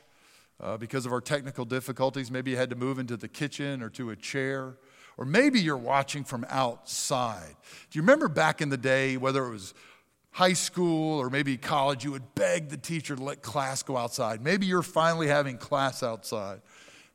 uh, 0.61 0.77
because 0.77 1.05
of 1.05 1.11
our 1.11 1.21
technical 1.21 1.65
difficulties. 1.65 2.31
Maybe 2.31 2.51
you 2.51 2.57
had 2.57 2.69
to 2.69 2.75
move 2.75 2.99
into 2.99 3.17
the 3.17 3.27
kitchen 3.27 3.81
or 3.81 3.89
to 3.89 4.11
a 4.11 4.15
chair. 4.15 4.75
Or 5.17 5.25
maybe 5.25 5.59
you're 5.59 5.77
watching 5.77 6.23
from 6.23 6.45
outside. 6.49 7.55
Do 7.91 7.99
you 7.99 8.01
remember 8.01 8.27
back 8.27 8.61
in 8.61 8.69
the 8.69 8.77
day, 8.77 9.17
whether 9.17 9.45
it 9.45 9.51
was 9.51 9.73
high 10.33 10.53
school 10.53 11.19
or 11.19 11.29
maybe 11.29 11.57
college, 11.57 12.03
you 12.03 12.11
would 12.11 12.35
beg 12.35 12.69
the 12.69 12.77
teacher 12.77 13.15
to 13.15 13.23
let 13.23 13.41
class 13.41 13.81
go 13.83 13.95
outside? 13.95 14.43
Maybe 14.43 14.65
you're 14.65 14.81
finally 14.81 15.27
having 15.27 15.57
class 15.57 16.03
outside. 16.03 16.61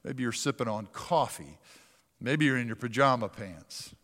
Maybe 0.05 0.23
you're 0.23 0.33
sipping 0.33 0.69
on 0.69 0.87
coffee. 0.93 1.59
Maybe 2.21 2.47
you're 2.47 2.57
in 2.57 2.67
your 2.67 2.77
pajama 2.77 3.29
pants. 3.29 3.95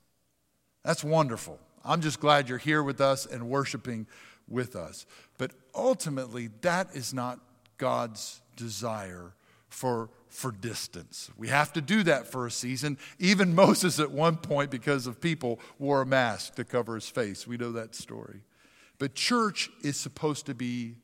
That's 0.84 1.02
wonderful. 1.02 1.58
I'm 1.84 2.00
just 2.00 2.20
glad 2.20 2.48
you're 2.48 2.58
here 2.58 2.82
with 2.82 3.00
us 3.00 3.24
and 3.24 3.48
worshiping 3.48 4.06
with 4.48 4.76
us. 4.76 5.06
But 5.38 5.52
ultimately, 5.74 6.50
that 6.62 6.94
is 6.94 7.14
not 7.14 7.40
God's 7.78 8.40
desire 8.56 9.32
for, 9.68 10.10
for 10.28 10.50
distance. 10.50 11.30
We 11.36 11.48
have 11.48 11.72
to 11.74 11.80
do 11.80 12.02
that 12.04 12.26
for 12.26 12.46
a 12.46 12.50
season. 12.50 12.98
Even 13.18 13.54
Moses, 13.64 14.00
at 14.00 14.10
one 14.10 14.36
point, 14.36 14.70
because 14.70 15.06
of 15.06 15.20
people, 15.20 15.60
wore 15.78 16.02
a 16.02 16.06
mask 16.06 16.56
to 16.56 16.64
cover 16.64 16.96
his 16.96 17.08
face. 17.08 17.46
We 17.46 17.56
know 17.56 17.72
that 17.72 17.94
story. 17.94 18.40
But 18.98 19.14
church 19.14 19.70
is 19.82 19.96
supposed 19.98 20.46
to 20.46 20.54
be 20.54 20.96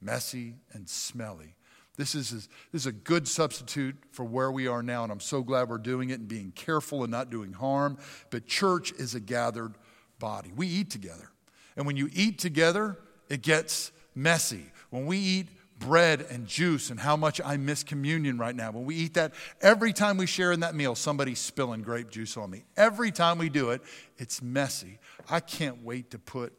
messy 0.00 0.56
and 0.72 0.88
smelly. 0.88 1.54
This 1.96 2.14
is, 2.14 2.30
this 2.30 2.82
is 2.82 2.86
a 2.86 2.92
good 2.92 3.26
substitute 3.26 3.96
for 4.12 4.24
where 4.24 4.52
we 4.52 4.68
are 4.68 4.82
now, 4.82 5.02
and 5.02 5.10
I'm 5.10 5.18
so 5.18 5.42
glad 5.42 5.68
we're 5.68 5.78
doing 5.78 6.10
it 6.10 6.20
and 6.20 6.28
being 6.28 6.52
careful 6.52 7.02
and 7.02 7.10
not 7.10 7.30
doing 7.30 7.52
harm. 7.52 7.98
But 8.30 8.46
church 8.46 8.92
is 8.92 9.14
a 9.16 9.20
gathered 9.20 9.74
body. 10.20 10.52
We 10.54 10.68
eat 10.68 10.90
together. 10.90 11.30
And 11.76 11.86
when 11.86 11.96
you 11.96 12.08
eat 12.12 12.38
together, 12.38 12.98
it 13.28 13.42
gets 13.42 13.90
messy. 14.14 14.66
When 14.90 15.06
we 15.06 15.18
eat 15.18 15.48
bread 15.78 16.26
and 16.30 16.46
juice 16.46 16.90
and 16.90 16.98
how 16.98 17.16
much 17.16 17.40
I 17.44 17.56
miss 17.56 17.82
communion 17.82 18.38
right 18.38 18.54
now. 18.54 18.70
When 18.72 18.84
we 18.84 18.96
eat 18.96 19.14
that, 19.14 19.32
every 19.60 19.92
time 19.92 20.16
we 20.16 20.26
share 20.26 20.52
in 20.52 20.60
that 20.60 20.74
meal, 20.74 20.94
somebody's 20.94 21.38
spilling 21.38 21.82
grape 21.82 22.10
juice 22.10 22.36
on 22.36 22.50
me. 22.50 22.64
Every 22.76 23.12
time 23.12 23.38
we 23.38 23.48
do 23.48 23.70
it, 23.70 23.82
it's 24.16 24.42
messy. 24.42 24.98
I 25.30 25.40
can't 25.40 25.84
wait 25.84 26.10
to 26.10 26.18
put 26.18 26.52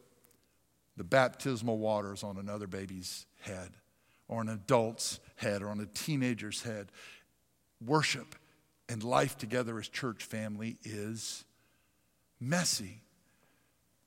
the 0.99 1.03
baptismal 1.05 1.77
waters 1.77 2.25
on 2.25 2.37
another 2.37 2.67
baby's 2.67 3.25
head 3.39 3.69
or 4.27 4.41
an 4.41 4.49
adult's 4.49 5.21
head 5.37 5.61
or 5.61 5.69
on 5.69 5.79
a 5.79 5.85
teenager's 5.85 6.63
head. 6.63 6.91
Worship 7.83 8.35
and 8.89 9.01
life 9.01 9.37
together 9.37 9.79
as 9.79 9.87
church 9.87 10.25
family 10.25 10.77
is 10.83 11.45
messy. 12.37 13.01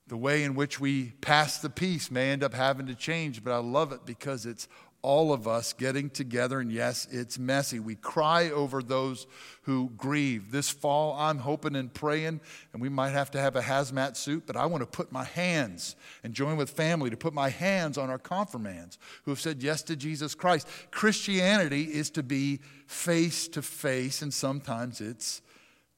The 0.07 0.19
way 0.19 0.45
in 0.45 0.55
which 0.55 0.79
we 0.79 1.13
pass 1.23 1.61
the 1.61 1.71
peace 1.71 2.11
may 2.11 2.31
end 2.31 2.45
up 2.45 2.53
having 2.53 2.89
to 2.89 2.95
change, 2.95 3.43
but 3.43 3.55
I 3.55 3.59
love 3.59 3.93
it 3.93 4.05
because 4.05 4.45
it's 4.45 4.69
all 5.03 5.33
of 5.33 5.49
us 5.49 5.73
getting 5.73 6.09
together, 6.09 6.61
and 6.61 6.71
yes, 6.71 7.09
it's 7.11 7.37
messy. 7.37 7.81
We 7.81 7.97
cry 7.97 8.51
over 8.51 8.83
those 8.83 9.27
who 9.63 9.91
grieve. 9.97 10.53
This 10.53 10.71
fall, 10.71 11.17
I'm 11.19 11.39
hoping 11.39 11.75
and 11.75 11.93
praying, 11.93 12.41
and 12.73 12.81
we 12.81 12.89
might 12.89 13.11
have 13.11 13.31
to 13.33 13.41
have 13.41 13.57
a 13.57 13.63
hazmat 13.63 14.17
suit, 14.17 14.45
but 14.47 14.57
I 14.57 14.67
want 14.67 14.83
to 14.83 14.87
put 14.87 15.11
my 15.11 15.25
hands 15.25 15.97
and 16.23 16.33
join 16.33 16.57
with 16.57 16.71
family 16.71 17.11
to 17.11 17.17
put 17.17 17.35
my 17.35 17.49
hands 17.49 17.99
on 17.99 18.11
our 18.11 18.19
confirmands 18.19 18.99
who 19.25 19.33
have 19.33 19.41
said 19.41 19.61
yes 19.63 19.83
to 19.83 19.97
Jesus 19.97 20.37
Christ. 20.37 20.69
Christianity 20.93 21.83
is 21.83 22.09
to 22.11 22.23
be 22.23 22.61
face 22.87 23.49
to 23.49 23.63
face, 23.63 24.23
and 24.23 24.33
sometimes 24.33 25.01
it's 25.01 25.43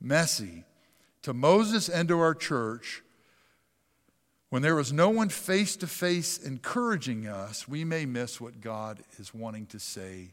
messy. 0.01 0.65
To 1.23 1.35
Moses 1.35 1.89
and 1.89 2.09
to 2.09 2.19
our 2.19 2.35
church, 2.35 3.03
when 4.55 4.63
there 4.63 4.79
is 4.79 4.93
no 4.93 5.11
one 5.11 5.31
face 5.31 5.75
to 5.75 5.85
face 5.85 6.39
encouraging 6.39 7.27
us, 7.27 7.67
we 7.67 7.85
may 7.85 8.07
miss 8.07 8.41
what 8.41 8.61
God 8.61 9.03
is 9.19 9.35
wanting 9.35 9.67
to 9.67 9.81
say 9.81 10.31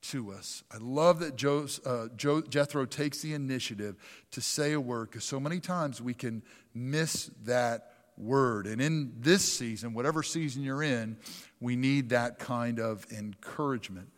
to 0.00 0.32
us. 0.32 0.64
I 0.72 0.78
love 0.78 1.20
that 1.20 1.44
uh, 1.84 2.38
Jethro 2.48 2.86
takes 2.86 3.20
the 3.20 3.34
initiative 3.34 3.96
to 4.30 4.40
say 4.40 4.72
a 4.72 4.80
word 4.80 5.10
because 5.10 5.24
so 5.24 5.38
many 5.38 5.60
times 5.60 6.00
we 6.00 6.14
can 6.14 6.42
miss 6.72 7.30
that 7.44 7.92
word. 8.16 8.66
And 8.66 8.80
in 8.80 9.12
this 9.20 9.44
season, 9.44 9.92
whatever 9.92 10.22
season 10.22 10.62
you're 10.62 10.82
in, 10.82 11.18
we 11.60 11.76
need 11.76 12.08
that 12.08 12.38
kind 12.38 12.80
of 12.80 13.04
encouragement. 13.12 14.08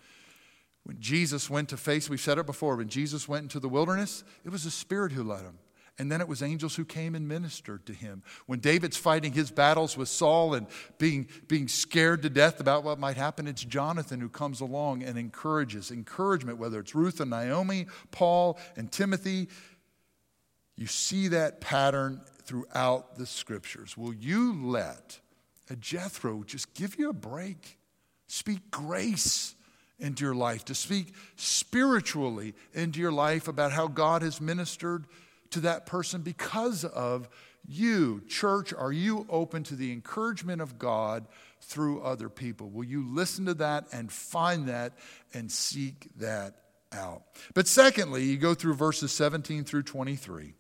When 0.85 1.01
Jesus 1.01 1.51
went 1.51 1.71
to 1.71 1.77
face, 1.77 2.09
we've 2.09 2.21
said 2.21 2.39
it 2.39 2.47
before, 2.47 2.77
when 2.77 2.89
Jesus 2.89 3.27
went 3.27 3.43
into 3.43 3.59
the 3.59 3.69
wilderness, 3.69 4.23
it 4.45 4.51
was 4.51 4.63
the 4.63 4.71
Spirit 4.71 5.11
who 5.11 5.25
led 5.25 5.41
him. 5.41 5.59
And 5.99 6.11
then 6.11 6.21
it 6.23 6.29
was 6.29 6.43
angels 6.43 6.75
who 6.75 6.87
came 6.87 7.15
and 7.15 7.29
ministered 7.29 7.85
to 7.87 7.93
him. 7.93 8.23
When 8.47 8.61
David's 8.61 8.97
fighting 8.97 9.33
his 9.33 9.51
battles 9.51 9.97
with 9.97 10.09
Saul 10.09 10.55
and 10.55 10.67
being, 10.99 11.29
being 11.49 11.69
scared 11.69 12.23
to 12.23 12.31
death 12.31 12.61
about 12.61 12.83
what 12.83 12.99
might 12.99 13.17
happen, 13.19 13.47
it's 13.47 13.63
Jonathan 13.63 14.19
who 14.19 14.31
comes 14.31 14.61
along 14.61 15.03
and 15.03 15.19
encourages. 15.19 15.91
Encouragement, 15.91 16.59
whether 16.59 16.81
it's 16.81 16.95
Ruth 16.95 17.21
and 17.21 17.31
Naomi, 17.31 17.87
Paul 18.11 18.59
and 18.75 18.91
Timothy, 18.91 19.49
you 20.77 20.87
see 20.87 21.29
that 21.29 21.61
pattern 21.61 22.23
throughout 22.43 23.17
the 23.19 23.27
scriptures. 23.27 23.97
Will 23.97 24.15
you 24.15 24.55
let 24.65 25.21
a 25.69 25.77
Jethro 25.77 26.43
just 26.43 26.73
give 26.75 26.99
you 26.99 27.11
a 27.11 27.15
break? 27.15 27.79
Speak 28.29 28.71
grace 28.71 29.55
into 29.99 30.25
your 30.25 30.35
life, 30.35 30.65
to 30.65 30.75
speak 30.75 31.15
spiritually 31.37 32.55
into 32.73 32.99
your 32.99 33.13
life 33.13 33.47
about 33.47 33.73
how 33.73 33.87
God 33.87 34.23
has 34.23 34.41
ministered 34.41 35.05
to 35.53 35.61
that 35.61 35.87
person 35.87 36.23
because 36.23 36.85
of 36.85 37.29
you. 37.67 38.23
Church, 38.29 38.73
are 38.75 38.93
you 38.93 39.27
open 39.29 39.63
to 39.65 39.77
the 39.77 39.93
encouragement 39.93 40.61
of 40.61 40.79
God 40.79 41.27
through 41.61 42.03
other 42.03 42.29
people? 42.29 42.69
Will 42.71 42.85
you 42.85 43.07
listen 43.09 43.47
to 43.47 43.55
that 43.55 43.87
and 43.93 44.11
find 44.11 44.69
that 44.69 44.93
and 45.33 45.51
seek 45.51 46.09
that 46.17 46.57
out? 46.93 47.23
But 47.55 47.69
secondly, 47.69 48.25
you 48.25 48.37
go 48.37 48.55
through 48.55 48.75
verses 48.75 49.13
17 49.13 49.65
through 49.65 49.85
23. 49.85 50.55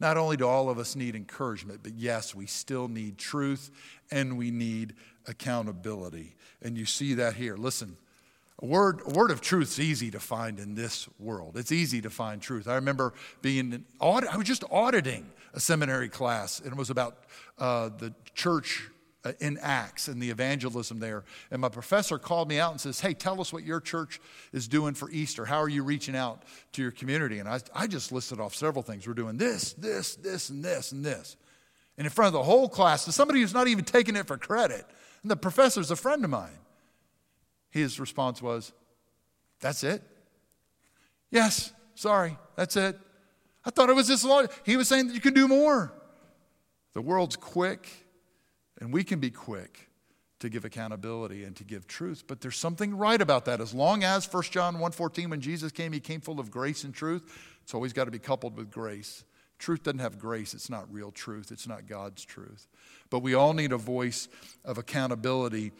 Not 0.00 0.16
only 0.16 0.36
do 0.36 0.48
all 0.48 0.68
of 0.68 0.78
us 0.78 0.96
need 0.96 1.14
encouragement, 1.14 1.80
but 1.82 1.94
yes, 1.94 2.34
we 2.34 2.46
still 2.46 2.88
need 2.88 3.18
truth 3.18 3.70
and 4.10 4.36
we 4.36 4.50
need 4.50 4.94
accountability. 5.28 6.34
And 6.60 6.76
you 6.76 6.86
see 6.86 7.14
that 7.14 7.34
here. 7.34 7.56
Listen, 7.56 7.96
word, 8.62 9.04
word 9.06 9.30
of 9.30 9.40
truth 9.40 9.72
is 9.72 9.80
easy 9.80 10.10
to 10.12 10.20
find 10.20 10.58
in 10.58 10.74
this 10.74 11.08
world. 11.18 11.56
It's 11.56 11.72
easy 11.72 12.00
to 12.02 12.10
find 12.10 12.40
truth. 12.40 12.68
I 12.68 12.76
remember 12.76 13.12
being, 13.42 13.84
audit, 14.00 14.32
I 14.32 14.36
was 14.36 14.46
just 14.46 14.64
auditing 14.70 15.30
a 15.52 15.60
seminary 15.60 16.08
class, 16.08 16.60
and 16.60 16.72
it 16.72 16.76
was 16.76 16.88
about 16.88 17.18
uh, 17.58 17.90
the 17.98 18.14
church 18.34 18.88
uh, 19.24 19.32
in 19.40 19.58
Acts 19.60 20.08
and 20.08 20.20
the 20.20 20.30
evangelism 20.30 20.98
there. 20.98 21.24
And 21.50 21.60
my 21.60 21.68
professor 21.68 22.18
called 22.18 22.48
me 22.48 22.58
out 22.58 22.72
and 22.72 22.80
says, 22.80 23.00
Hey, 23.00 23.14
tell 23.14 23.40
us 23.40 23.52
what 23.52 23.64
your 23.64 23.80
church 23.80 24.20
is 24.52 24.66
doing 24.66 24.94
for 24.94 25.10
Easter. 25.10 25.44
How 25.44 25.60
are 25.60 25.68
you 25.68 25.84
reaching 25.84 26.16
out 26.16 26.42
to 26.72 26.82
your 26.82 26.90
community? 26.90 27.38
And 27.38 27.48
I, 27.48 27.60
I 27.74 27.86
just 27.86 28.10
listed 28.10 28.40
off 28.40 28.54
several 28.54 28.82
things. 28.82 29.06
We're 29.06 29.14
doing 29.14 29.36
this, 29.36 29.74
this, 29.74 30.16
this, 30.16 30.50
and 30.50 30.64
this, 30.64 30.92
and 30.92 31.04
this. 31.04 31.36
And 31.98 32.06
in 32.06 32.10
front 32.10 32.28
of 32.28 32.32
the 32.32 32.42
whole 32.42 32.68
class, 32.68 33.04
to 33.04 33.12
somebody 33.12 33.40
who's 33.40 33.54
not 33.54 33.68
even 33.68 33.84
taking 33.84 34.16
it 34.16 34.26
for 34.26 34.36
credit. 34.36 34.84
And 35.22 35.30
the 35.30 35.36
professor's 35.36 35.90
a 35.90 35.96
friend 35.96 36.24
of 36.24 36.30
mine. 36.30 36.58
His 37.72 37.98
response 37.98 38.40
was, 38.40 38.72
That's 39.60 39.82
it? 39.82 40.02
Yes, 41.30 41.72
sorry, 41.94 42.38
that's 42.54 42.76
it. 42.76 42.96
I 43.64 43.70
thought 43.70 43.88
it 43.88 43.96
was 43.96 44.06
this 44.06 44.22
long. 44.22 44.48
He 44.64 44.76
was 44.76 44.86
saying 44.88 45.08
that 45.08 45.14
you 45.14 45.20
can 45.20 45.34
do 45.34 45.48
more. 45.48 45.92
The 46.92 47.02
world's 47.02 47.36
quick 47.36 47.88
And 48.80 48.92
we 48.92 49.04
can 49.04 49.18
be 49.20 49.30
quick 49.30 49.88
to 50.40 50.48
give 50.48 50.64
accountability 50.64 51.44
and 51.44 51.54
to 51.54 51.62
give 51.62 51.86
truth, 51.86 52.24
but 52.26 52.40
there's 52.40 52.56
something 52.56 52.96
right 52.96 53.22
about 53.22 53.44
that. 53.44 53.60
As 53.60 53.72
long 53.72 54.02
as 54.02 54.26
1 54.26 54.50
John 54.50 54.78
1:14 54.80 55.30
when 55.30 55.40
Jesus 55.40 55.70
came, 55.70 55.92
he 55.92 56.00
came 56.00 56.20
full 56.20 56.40
of 56.40 56.50
grace 56.50 56.82
and 56.82 56.92
truth. 56.92 57.22
It's 57.62 57.74
always 57.74 57.92
got 57.92 58.06
to 58.06 58.10
be 58.10 58.18
coupled 58.18 58.56
with 58.56 58.70
grace. 58.70 59.24
Truth 59.60 59.84
doesn't 59.84 60.00
have 60.00 60.18
grace. 60.18 60.52
It's 60.52 60.68
not 60.68 60.92
real 60.92 61.12
truth. 61.12 61.52
It's 61.52 61.68
not 61.68 61.86
God's 61.86 62.24
truth. 62.24 62.66
But 63.08 63.20
we 63.20 63.34
all 63.34 63.54
need 63.54 63.70
a 63.70 63.76
voice 63.76 64.26
of 64.64 64.78
accountability 64.78 65.70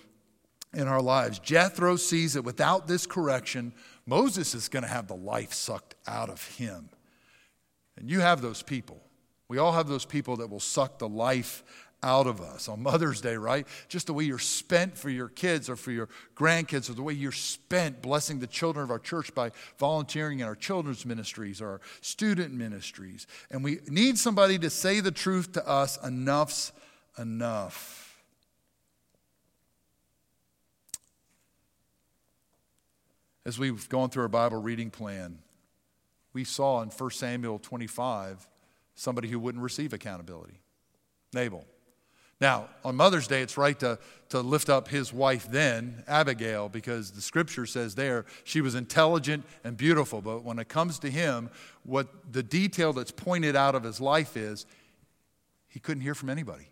in 0.74 0.88
our 0.88 1.02
lives. 1.02 1.38
Jethro 1.38 1.96
sees 1.96 2.34
that 2.34 2.42
without 2.42 2.86
this 2.86 3.06
correction, 3.06 3.72
Moses 4.06 4.54
is 4.54 4.68
going 4.68 4.82
to 4.82 4.88
have 4.88 5.06
the 5.06 5.16
life 5.16 5.52
sucked 5.52 5.94
out 6.06 6.30
of 6.30 6.46
him. 6.56 6.88
And 7.96 8.10
you 8.10 8.20
have 8.20 8.40
those 8.40 8.62
people. 8.62 9.02
We 9.48 9.58
all 9.58 9.72
have 9.72 9.88
those 9.88 10.06
people 10.06 10.36
that 10.38 10.48
will 10.48 10.60
suck 10.60 10.98
the 10.98 11.08
life 11.08 11.62
out 12.02 12.26
of 12.26 12.40
us 12.40 12.68
on 12.68 12.82
Mother's 12.82 13.20
Day, 13.20 13.36
right? 13.36 13.66
Just 13.88 14.08
the 14.08 14.12
way 14.12 14.24
you're 14.24 14.38
spent 14.38 14.98
for 14.98 15.08
your 15.08 15.28
kids 15.28 15.70
or 15.70 15.76
for 15.76 15.92
your 15.92 16.08
grandkids, 16.34 16.90
or 16.90 16.94
the 16.94 17.02
way 17.02 17.12
you're 17.12 17.30
spent 17.30 18.02
blessing 18.02 18.40
the 18.40 18.46
children 18.48 18.82
of 18.82 18.90
our 18.90 18.98
church 18.98 19.32
by 19.34 19.52
volunteering 19.78 20.40
in 20.40 20.46
our 20.46 20.56
children's 20.56 21.06
ministries 21.06 21.60
or 21.60 21.68
our 21.68 21.80
student 22.00 22.52
ministries. 22.52 23.26
And 23.50 23.62
we 23.62 23.78
need 23.86 24.18
somebody 24.18 24.58
to 24.58 24.70
say 24.70 24.98
the 24.98 25.12
truth 25.12 25.52
to 25.52 25.68
us 25.68 25.96
enough's 26.04 26.72
enough. 27.18 28.01
As 33.44 33.58
we've 33.58 33.88
gone 33.88 34.10
through 34.10 34.22
our 34.22 34.28
Bible 34.28 34.60
reading 34.60 34.90
plan, 34.90 35.38
we 36.32 36.44
saw 36.44 36.82
in 36.82 36.88
1 36.88 37.10
Samuel 37.10 37.58
25 37.58 38.46
somebody 38.94 39.28
who 39.28 39.38
wouldn't 39.38 39.62
receive 39.62 39.92
accountability 39.92 40.60
Nabal. 41.32 41.64
Now, 42.40 42.68
on 42.84 42.96
Mother's 42.96 43.28
Day, 43.28 43.40
it's 43.40 43.56
right 43.56 43.78
to, 43.78 44.00
to 44.30 44.40
lift 44.40 44.68
up 44.68 44.88
his 44.88 45.12
wife 45.12 45.46
then, 45.48 46.02
Abigail, 46.08 46.68
because 46.68 47.12
the 47.12 47.20
scripture 47.20 47.66
says 47.66 47.94
there 47.94 48.24
she 48.42 48.60
was 48.60 48.74
intelligent 48.74 49.44
and 49.62 49.76
beautiful. 49.76 50.20
But 50.20 50.42
when 50.42 50.58
it 50.58 50.68
comes 50.68 50.98
to 51.00 51.10
him, 51.10 51.50
what 51.84 52.08
the 52.32 52.42
detail 52.42 52.92
that's 52.92 53.12
pointed 53.12 53.54
out 53.54 53.76
of 53.76 53.84
his 53.84 54.00
life 54.00 54.36
is 54.36 54.66
he 55.68 55.78
couldn't 55.78 56.02
hear 56.02 56.16
from 56.16 56.30
anybody. 56.30 56.68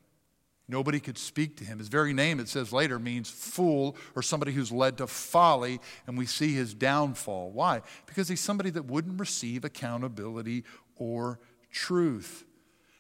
Nobody 0.71 1.01
could 1.01 1.19
speak 1.19 1.57
to 1.57 1.65
him. 1.65 1.79
His 1.79 1.89
very 1.89 2.13
name, 2.13 2.39
it 2.39 2.49
says 2.49 2.73
later, 2.73 2.99
means 2.99 3.29
fool 3.29 3.97
or 4.15 4.23
somebody 4.23 4.53
who's 4.53 4.71
led 4.71 4.99
to 4.99 5.09
folly, 5.09 5.81
and 6.07 6.17
we 6.17 6.27
see 6.27 6.55
his 6.55 6.75
downfall. 6.75 7.51
Why? 7.51 7.83
Because 8.07 8.29
he's 8.29 8.41
somebody 8.41 8.71
that 8.71 8.85
wouldn't 8.85 9.19
receive 9.19 9.65
accountability 9.65 10.65
or 10.97 11.41
truth. 11.73 12.45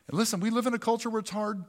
And 0.08 0.18
listen, 0.18 0.40
we 0.40 0.50
live 0.50 0.66
in 0.66 0.74
a 0.74 0.78
culture 0.78 1.08
where 1.08 1.20
it's 1.20 1.30
hard 1.30 1.64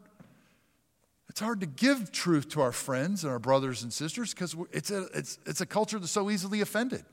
it's 1.29 1.39
hard 1.39 1.61
to 1.61 1.65
give 1.65 2.11
truth 2.11 2.49
to 2.49 2.61
our 2.61 2.73
friends 2.73 3.23
and 3.23 3.31
our 3.31 3.39
brothers 3.39 3.83
and 3.83 3.93
sisters 3.93 4.33
because 4.33 4.53
it's 4.73 4.91
a, 4.91 5.03
it's, 5.13 5.39
it's 5.45 5.61
a 5.61 5.65
culture 5.65 5.97
that's 5.97 6.11
so 6.11 6.29
easily 6.29 6.59
offended. 6.59 7.05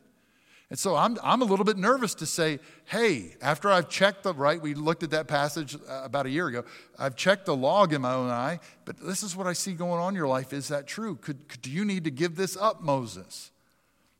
And 0.71 0.79
so 0.79 0.97
I'm, 0.97 1.17
I'm 1.23 1.41
a 1.41 1.47
little 1.47 1.65
bit 1.65 1.79
nervous 1.79 2.15
to 2.17 2.27
say, 2.27 2.59
hey, 2.85 3.37
after 3.41 3.71
I've 3.71 3.89
checked 3.89 4.23
the 4.23 4.35
right, 4.35 4.61
we 4.61 4.75
looked 4.75 5.03
at 5.03 5.11
that 5.11 5.27
passage 5.27 5.75
uh, 5.75 6.03
about 6.05 6.27
a 6.27 6.31
year 6.31 6.47
ago. 6.47 6.65
I've 6.99 7.17
checked 7.17 7.47
the 7.47 7.57
log 7.57 7.95
in 7.95 8.03
my 8.03 8.13
own 8.13 8.29
eye, 8.29 8.61
but 8.85 9.01
this 9.01 9.23
is 9.23 9.35
what 9.35 9.47
I 9.47 9.55
see 9.55 9.73
going 9.73 9.99
on 9.99 10.11
in 10.11 10.15
your 10.15 10.29
life. 10.29 10.53
Is 10.53 10.69
that 10.69 10.87
true? 10.87 11.17
Could, 11.17 11.49
could, 11.49 11.63
do 11.63 11.71
you 11.71 11.87
need 11.87 12.05
to 12.05 12.11
give 12.11 12.37
this 12.37 12.55
up, 12.55 12.83
Moses? 12.83 13.51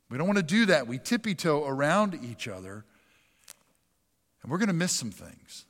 We 0.09 0.17
don't 0.17 0.27
want 0.27 0.39
to 0.39 0.43
do 0.43 0.67
that. 0.67 0.87
We 0.87 0.99
tippy 0.99 1.35
toe 1.35 1.67
around 1.67 2.19
each 2.23 2.49
other, 2.49 2.87
and 4.43 4.51
we're 4.51 4.57
going 4.57 4.69
to 4.69 4.75
miss 4.75 4.93
some 4.93 5.11
things 5.11 5.67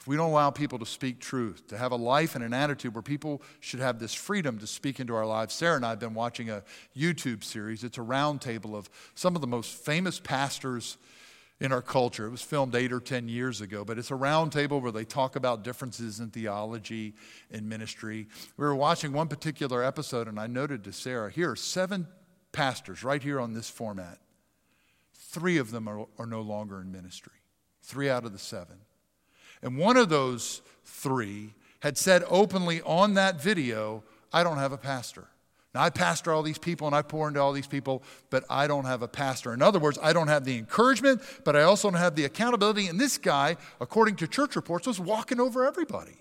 if 0.00 0.08
we 0.08 0.16
don't 0.16 0.30
allow 0.30 0.50
people 0.50 0.78
to 0.78 0.86
speak 0.86 1.20
truth, 1.20 1.66
to 1.68 1.76
have 1.76 1.92
a 1.92 1.96
life 1.96 2.34
and 2.34 2.42
an 2.42 2.54
attitude 2.54 2.94
where 2.94 3.02
people 3.02 3.42
should 3.60 3.80
have 3.80 3.98
this 3.98 4.14
freedom 4.14 4.58
to 4.58 4.66
speak 4.66 4.98
into 4.98 5.14
our 5.14 5.26
lives. 5.26 5.54
Sarah 5.54 5.76
and 5.76 5.84
I 5.84 5.90
have 5.90 5.98
been 5.98 6.14
watching 6.14 6.48
a 6.48 6.62
YouTube 6.96 7.44
series. 7.44 7.84
It's 7.84 7.98
a 7.98 8.02
roundtable 8.02 8.74
of 8.74 8.88
some 9.14 9.34
of 9.34 9.42
the 9.42 9.46
most 9.46 9.72
famous 9.72 10.18
pastors 10.18 10.96
in 11.60 11.70
our 11.70 11.82
culture. 11.82 12.26
It 12.26 12.30
was 12.30 12.40
filmed 12.40 12.74
eight 12.74 12.94
or 12.94 13.00
10 13.00 13.28
years 13.28 13.60
ago, 13.60 13.84
but 13.84 13.98
it's 13.98 14.10
a 14.10 14.14
roundtable 14.14 14.80
where 14.80 14.90
they 14.90 15.04
talk 15.04 15.36
about 15.36 15.62
differences 15.62 16.18
in 16.18 16.30
theology 16.30 17.14
and 17.50 17.68
ministry. 17.68 18.26
We 18.56 18.64
were 18.64 18.74
watching 18.74 19.12
one 19.12 19.28
particular 19.28 19.84
episode, 19.84 20.28
and 20.28 20.40
I 20.40 20.46
noted 20.46 20.82
to 20.84 20.94
Sarah 20.94 21.30
here 21.30 21.50
are 21.50 21.56
seven 21.56 22.06
pastors 22.52 23.04
right 23.04 23.22
here 23.22 23.38
on 23.38 23.52
this 23.52 23.68
format. 23.68 24.18
Three 25.14 25.58
of 25.58 25.70
them 25.70 25.86
are, 25.88 26.06
are 26.18 26.26
no 26.26 26.40
longer 26.40 26.80
in 26.80 26.90
ministry, 26.90 27.34
three 27.82 28.08
out 28.08 28.24
of 28.24 28.32
the 28.32 28.38
seven. 28.38 28.76
And 29.62 29.76
one 29.76 29.96
of 29.96 30.08
those 30.08 30.62
three 30.84 31.54
had 31.80 31.96
said 31.96 32.24
openly 32.28 32.82
on 32.82 33.14
that 33.14 33.40
video, 33.40 34.02
I 34.32 34.42
don't 34.42 34.58
have 34.58 34.72
a 34.72 34.78
pastor. 34.78 35.28
Now, 35.74 35.82
I 35.82 35.90
pastor 35.90 36.32
all 36.32 36.42
these 36.42 36.58
people 36.58 36.88
and 36.88 36.96
I 36.96 37.02
pour 37.02 37.28
into 37.28 37.40
all 37.40 37.52
these 37.52 37.66
people, 37.66 38.02
but 38.28 38.44
I 38.50 38.66
don't 38.66 38.86
have 38.86 39.02
a 39.02 39.08
pastor. 39.08 39.54
In 39.54 39.62
other 39.62 39.78
words, 39.78 39.98
I 40.02 40.12
don't 40.12 40.26
have 40.26 40.44
the 40.44 40.58
encouragement, 40.58 41.22
but 41.44 41.54
I 41.54 41.62
also 41.62 41.90
don't 41.90 42.00
have 42.00 42.16
the 42.16 42.24
accountability. 42.24 42.88
And 42.88 43.00
this 43.00 43.18
guy, 43.18 43.56
according 43.80 44.16
to 44.16 44.26
church 44.26 44.56
reports, 44.56 44.86
was 44.86 44.98
walking 44.98 45.38
over 45.38 45.64
everybody. 45.64 46.16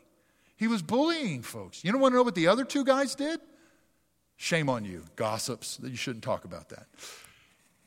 He 0.56 0.68
was 0.68 0.82
bullying 0.82 1.42
folks. 1.42 1.84
You 1.84 1.92
don't 1.92 2.02
want 2.02 2.12
to 2.12 2.18
know 2.18 2.24
what 2.24 2.36
the 2.36 2.48
other 2.48 2.64
two 2.64 2.84
guys 2.84 3.16
did? 3.16 3.40
Shame 4.38 4.70
on 4.70 4.86
you, 4.86 5.04
gossips, 5.16 5.80
you 5.84 5.96
shouldn't 5.96 6.24
talk 6.24 6.46
about 6.46 6.70
that. 6.70 6.86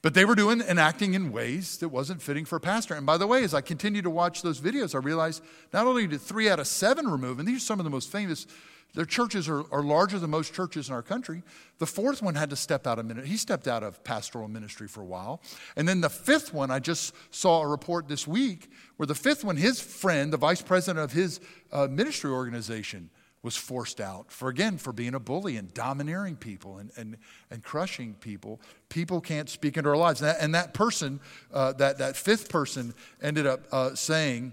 But 0.03 0.15
they 0.15 0.25
were 0.25 0.35
doing 0.35 0.61
and 0.61 0.81
acting 0.81 1.15
in 1.15 1.31
ways 1.31 1.79
that 1.79 1.89
wasn't 1.89 2.21
fitting 2.21 2.45
for 2.45 2.57
a 2.57 2.61
pastor. 2.61 2.95
And 2.95 3.07
by 3.07 3.17
the 3.17 3.27
way, 3.27 3.45
as 3.45 3.55
I 3.55 3.61
continued 3.61 4.03
to 4.03 4.11
watch 4.11 4.43
those 4.43 4.61
videos, 4.61 4.97
I 4.97 4.99
realized 4.99 5.43
not 5.73 5.87
only 5.87 6.09
did 6.09 6.21
three 6.21 6.51
out 6.51 6.59
of 6.59 6.67
seven 6.67 7.07
remove, 7.07 7.39
and 7.39 7.47
these 7.47 7.59
are 7.59 7.67
some 7.67 7.79
of 7.79 7.85
the 7.85 7.91
most 7.91 8.11
famous, 8.11 8.49
their 8.95 9.05
churches 9.05 9.49
are, 9.49 9.65
are 9.73 9.83
larger 9.83 10.19
than 10.19 10.31
most 10.31 10.53
churches 10.53 10.89
in 10.89 10.95
our 10.95 11.03
country. 11.03 11.43
The 11.79 11.87
fourth 11.87 12.21
one 12.21 12.35
had 12.35 12.51
to 12.51 12.57
step 12.57 12.87
out 12.87 12.99
of 12.99 13.07
ministry. 13.07 13.31
He 13.31 13.37
stepped 13.37 13.69
out 13.69 13.83
of 13.83 14.03
pastoral 14.05 14.49
ministry 14.49 14.89
for 14.89 15.01
a 15.01 15.05
while. 15.05 15.41
And 15.77 15.89
then 15.89 16.01
the 16.01 16.11
fifth 16.11 16.53
one, 16.53 16.71
I 16.71 16.79
just 16.79 17.15
saw 17.31 17.63
a 17.63 17.67
report 17.67 18.09
this 18.09 18.27
week 18.27 18.71
where 18.97 19.07
the 19.07 19.15
fifth 19.15 19.45
one, 19.45 19.57
his 19.57 19.81
friend, 19.81 20.33
the 20.33 20.37
vice 20.37 20.63
president 20.63 21.03
of 21.03 21.13
his 21.13 21.41
uh, 21.71 21.87
ministry 21.87 22.31
organization, 22.31 23.09
was 23.43 23.57
forced 23.57 24.01
out 24.01 24.31
for 24.31 24.49
again 24.49 24.79
for 24.79 24.93
being 24.93 25.15
a 25.15 25.21
bully 25.21 25.57
and 25.57 25.75
domineering 25.75 26.37
people 26.37 26.79
and, 26.79 26.91
and, 26.97 27.17
and 27.51 27.63
crushing 27.63 28.15
people. 28.15 28.61
People 28.89 29.21
can't 29.21 29.51
speak 29.51 29.77
into 29.77 29.91
our 29.91 29.97
lives. 29.97 30.21
And 30.21 30.31
that, 30.31 30.37
and 30.41 30.55
that 30.55 30.75
person 30.75 31.21
uh, 31.53 31.73
that, 31.75 31.99
that 31.99 32.17
fifth 32.17 32.49
person 32.49 32.95
ended 33.21 33.47
up 33.47 33.67
uh, 33.73 33.95
saying 33.95 34.53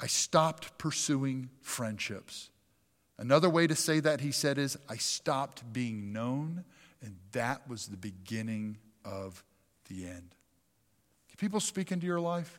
i 0.00 0.06
stopped 0.06 0.76
pursuing 0.78 1.48
friendships. 1.62 2.50
Another 3.16 3.48
way 3.48 3.68
to 3.68 3.76
say 3.76 4.00
that 4.00 4.20
he 4.20 4.32
said 4.32 4.58
is 4.58 4.76
i 4.88 4.96
stopped 4.96 5.72
being 5.72 6.12
known 6.12 6.64
and 7.00 7.16
that 7.32 7.68
was 7.68 7.86
the 7.86 7.96
beginning 7.96 8.78
of 9.04 9.44
the 9.88 10.06
end. 10.06 10.34
Can 11.28 11.36
people 11.36 11.60
speak 11.60 11.92
into 11.92 12.06
your 12.06 12.20
life? 12.20 12.58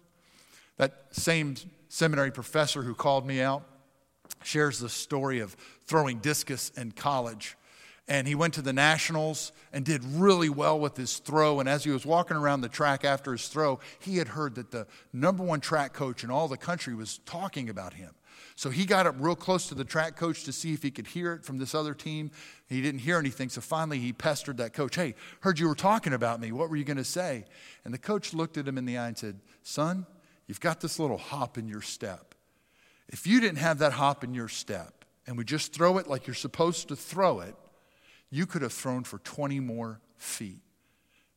That 0.78 1.08
same 1.12 1.56
seminary 1.90 2.32
professor 2.32 2.84
who 2.84 2.94
called 2.94 3.26
me 3.26 3.42
out 3.42 3.64
shares 4.44 4.80
the 4.80 4.90
story 4.90 5.40
of 5.40 5.56
throwing 5.86 6.20
discus 6.20 6.70
in 6.78 6.92
college. 6.92 7.58
And 8.08 8.28
he 8.28 8.36
went 8.36 8.54
to 8.56 8.62
the 8.62 8.74
Nationals 8.74 9.52
and 9.74 9.84
did 9.84 10.04
really 10.04 10.50
well 10.50 10.80
with 10.80 10.96
his 10.96 11.18
throw. 11.18 11.60
And 11.60 11.68
as 11.68 11.84
he 11.84 11.90
was 11.90 12.06
walking 12.06 12.38
around 12.38 12.62
the 12.62 12.70
track 12.70 13.04
after 13.04 13.32
his 13.32 13.48
throw, 13.48 13.80
he 14.00 14.18
had 14.18 14.30
heard 14.30 14.56
that 14.56 14.70
the 14.70 14.86
number 15.12 15.44
one 15.44 15.60
track 15.60 15.94
coach 15.94 16.24
in 16.24 16.30
all 16.30 16.48
the 16.48 16.58
country 16.58 16.94
was 16.94 17.18
talking 17.26 17.68
about 17.68 17.94
him. 17.94 18.12
So 18.56 18.70
he 18.70 18.86
got 18.86 19.08
up 19.08 19.16
real 19.18 19.36
close 19.36 19.68
to 19.68 19.76
the 19.76 19.84
track 19.84 20.16
coach 20.16 20.44
to 20.44 20.54
see 20.54 20.74
if 20.74 20.84
he 20.84 20.92
could 20.92 21.08
hear 21.08 21.34
it 21.34 21.44
from 21.44 21.58
this 21.58 21.74
other 21.74 21.94
team. 21.94 22.32
He 22.68 22.82
didn't 22.82 23.02
hear 23.02 23.18
anything. 23.18 23.50
So 23.50 23.60
finally, 23.60 24.00
he 24.00 24.14
pestered 24.14 24.58
that 24.58 24.74
coach 24.74 24.96
Hey, 24.96 25.16
heard 25.42 25.58
you 25.58 25.68
were 25.68 25.76
talking 25.76 26.14
about 26.14 26.40
me. 26.40 26.52
What 26.52 26.70
were 26.70 26.76
you 26.76 26.84
going 26.84 26.98
to 26.98 27.04
say? 27.04 27.46
And 27.84 27.94
the 27.94 27.98
coach 27.98 28.34
looked 28.34 28.58
at 28.58 28.68
him 28.68 28.78
in 28.78 28.86
the 28.86 28.98
eye 28.98 29.08
and 29.08 29.18
said, 29.18 29.40
Son, 29.64 30.06
you've 30.48 30.62
got 30.62 30.80
this 30.80 31.00
little 31.00 31.18
hop 31.18 31.58
in 31.58 31.68
your 31.68 31.82
step. 31.82 32.35
If 33.10 33.28
you 33.28 33.40
didn't 33.40 33.60
have 33.60 33.80
that 33.80 33.94
hop 33.94 34.24
in 34.24 34.34
your 34.34 34.48
step 34.48 35.06
and 35.28 35.38
would 35.38 35.48
just 35.48 35.74
throw 35.74 35.98
it 35.98 36.08
like 36.08 36.28
you're 36.28 36.34
supposed 36.34 36.88
to 36.90 36.96
throw 36.96 37.40
it, 37.40 37.56
you 38.30 38.46
could 38.46 38.62
have 38.62 38.74
thrown 38.74 39.04
for 39.04 39.20
20 39.20 39.60
more 39.60 40.00
feet. 40.18 40.62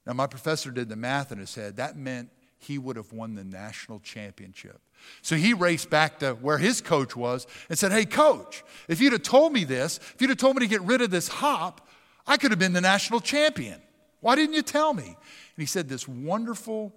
Now, 0.06 0.14
my 0.14 0.26
professor 0.26 0.70
did 0.70 0.88
the 0.88 0.96
math 0.96 1.30
in 1.32 1.38
his 1.38 1.54
head. 1.54 1.76
That 1.76 1.96
meant 1.96 2.30
he 2.58 2.78
would 2.78 2.96
have 2.96 3.12
won 3.12 3.34
the 3.34 3.44
national 3.44 4.00
championship. 4.00 4.80
So 5.22 5.36
he 5.36 5.54
raced 5.54 5.90
back 5.90 6.18
to 6.20 6.32
where 6.32 6.58
his 6.58 6.80
coach 6.80 7.14
was 7.14 7.46
and 7.68 7.78
said, 7.78 7.92
Hey, 7.92 8.04
coach, 8.04 8.64
if 8.88 9.00
you'd 9.00 9.12
have 9.12 9.22
told 9.22 9.52
me 9.52 9.64
this, 9.64 9.98
if 9.98 10.16
you'd 10.20 10.30
have 10.30 10.38
told 10.38 10.56
me 10.56 10.60
to 10.60 10.66
get 10.66 10.82
rid 10.82 11.02
of 11.02 11.10
this 11.10 11.28
hop, 11.28 11.86
I 12.26 12.36
could 12.36 12.50
have 12.50 12.58
been 12.58 12.72
the 12.72 12.80
national 12.80 13.20
champion. 13.20 13.80
Why 14.20 14.34
didn't 14.34 14.54
you 14.54 14.62
tell 14.62 14.92
me? 14.92 15.04
And 15.04 15.16
he 15.56 15.66
said, 15.66 15.88
This 15.88 16.08
wonderful, 16.08 16.94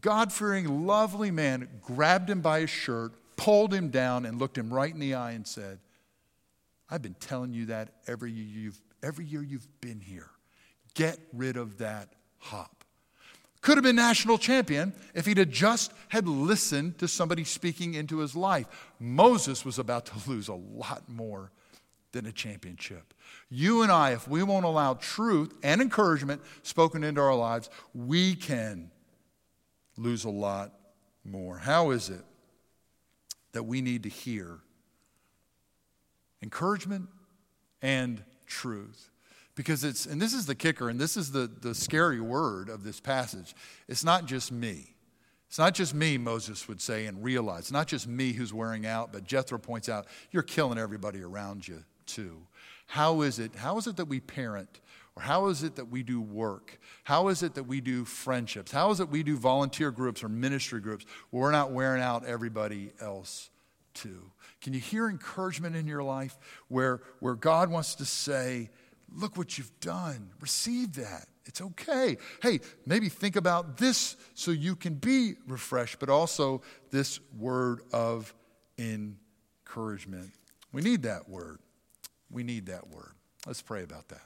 God 0.00 0.32
fearing, 0.32 0.86
lovely 0.86 1.30
man 1.30 1.68
grabbed 1.82 2.28
him 2.28 2.40
by 2.40 2.60
his 2.60 2.70
shirt, 2.70 3.12
pulled 3.38 3.72
him 3.72 3.88
down 3.88 4.26
and 4.26 4.38
looked 4.38 4.58
him 4.58 4.68
right 4.70 4.92
in 4.92 5.00
the 5.00 5.14
eye 5.14 5.30
and 5.30 5.46
said, 5.46 5.78
I've 6.90 7.00
been 7.00 7.14
telling 7.14 7.54
you 7.54 7.66
that 7.66 7.94
every 8.06 8.30
year 8.32 8.62
you've, 8.64 8.80
every 9.02 9.24
year 9.24 9.42
you've 9.42 9.68
been 9.80 10.00
here. 10.00 10.28
Get 10.94 11.18
rid 11.32 11.56
of 11.56 11.78
that 11.78 12.10
hop. 12.38 12.84
Could 13.60 13.76
have 13.76 13.84
been 13.84 13.96
national 13.96 14.38
champion 14.38 14.92
if 15.14 15.26
he'd 15.26 15.38
have 15.38 15.50
just 15.50 15.92
had 16.08 16.28
listened 16.28 16.98
to 16.98 17.08
somebody 17.08 17.44
speaking 17.44 17.94
into 17.94 18.18
his 18.18 18.36
life. 18.36 18.66
Moses 18.98 19.64
was 19.64 19.78
about 19.78 20.06
to 20.06 20.14
lose 20.30 20.48
a 20.48 20.54
lot 20.54 21.08
more 21.08 21.50
than 22.12 22.26
a 22.26 22.32
championship. 22.32 23.14
You 23.50 23.82
and 23.82 23.92
I, 23.92 24.12
if 24.12 24.26
we 24.26 24.42
won't 24.42 24.64
allow 24.64 24.94
truth 24.94 25.52
and 25.62 25.80
encouragement 25.80 26.42
spoken 26.62 27.04
into 27.04 27.20
our 27.20 27.34
lives, 27.34 27.70
we 27.94 28.34
can 28.34 28.90
lose 29.96 30.24
a 30.24 30.30
lot 30.30 30.72
more. 31.24 31.58
How 31.58 31.90
is 31.90 32.08
it 32.08 32.24
that 33.52 33.64
we 33.64 33.80
need 33.80 34.02
to 34.04 34.08
hear 34.08 34.60
encouragement 36.42 37.08
and 37.82 38.22
truth? 38.46 39.10
Because 39.54 39.82
it's, 39.82 40.06
and 40.06 40.22
this 40.22 40.32
is 40.32 40.46
the 40.46 40.54
kicker, 40.54 40.88
and 40.88 41.00
this 41.00 41.16
is 41.16 41.32
the, 41.32 41.50
the 41.60 41.74
scary 41.74 42.20
word 42.20 42.68
of 42.68 42.84
this 42.84 43.00
passage. 43.00 43.54
It's 43.88 44.04
not 44.04 44.26
just 44.26 44.52
me. 44.52 44.94
It's 45.48 45.58
not 45.58 45.74
just 45.74 45.94
me, 45.94 46.18
Moses 46.18 46.68
would 46.68 46.80
say 46.80 47.06
and 47.06 47.24
realize. 47.24 47.60
It's 47.60 47.72
not 47.72 47.88
just 47.88 48.06
me 48.06 48.32
who's 48.32 48.52
wearing 48.52 48.86
out, 48.86 49.12
but 49.12 49.24
Jethro 49.24 49.58
points 49.58 49.88
out, 49.88 50.06
you're 50.30 50.42
killing 50.42 50.78
everybody 50.78 51.22
around 51.22 51.66
you 51.66 51.82
too. 52.06 52.36
How 52.86 53.22
is 53.22 53.38
it, 53.38 53.54
how 53.56 53.78
is 53.78 53.86
it 53.86 53.96
that 53.96 54.06
we 54.06 54.20
parent? 54.20 54.80
Or 55.18 55.22
how 55.22 55.48
is 55.48 55.64
it 55.64 55.74
that 55.74 55.88
we 55.90 56.04
do 56.04 56.20
work? 56.20 56.78
How 57.02 57.26
is 57.26 57.42
it 57.42 57.54
that 57.54 57.64
we 57.64 57.80
do 57.80 58.04
friendships? 58.04 58.70
How 58.70 58.92
is 58.92 59.00
it 59.00 59.08
we 59.08 59.24
do 59.24 59.36
volunteer 59.36 59.90
groups 59.90 60.22
or 60.22 60.28
ministry 60.28 60.80
groups 60.80 61.04
where 61.30 61.42
we're 61.42 61.50
not 61.50 61.72
wearing 61.72 62.00
out 62.00 62.24
everybody 62.24 62.92
else 63.00 63.50
too? 63.94 64.30
Can 64.60 64.74
you 64.74 64.78
hear 64.78 65.08
encouragement 65.08 65.74
in 65.74 65.88
your 65.88 66.04
life 66.04 66.38
where, 66.68 67.00
where 67.18 67.34
God 67.34 67.68
wants 67.68 67.96
to 67.96 68.04
say, 68.04 68.70
Look 69.10 69.38
what 69.38 69.56
you've 69.56 69.80
done. 69.80 70.30
Receive 70.38 70.92
that. 70.96 71.26
It's 71.46 71.62
okay. 71.62 72.18
Hey, 72.42 72.60
maybe 72.84 73.08
think 73.08 73.36
about 73.36 73.78
this 73.78 74.18
so 74.34 74.50
you 74.50 74.76
can 74.76 74.94
be 74.94 75.36
refreshed, 75.46 75.98
but 75.98 76.10
also 76.10 76.60
this 76.90 77.18
word 77.38 77.80
of 77.90 78.34
encouragement. 78.78 80.30
We 80.72 80.82
need 80.82 81.04
that 81.04 81.26
word. 81.26 81.58
We 82.30 82.42
need 82.42 82.66
that 82.66 82.88
word. 82.88 83.14
Let's 83.46 83.62
pray 83.62 83.82
about 83.82 84.08
that. 84.08 84.20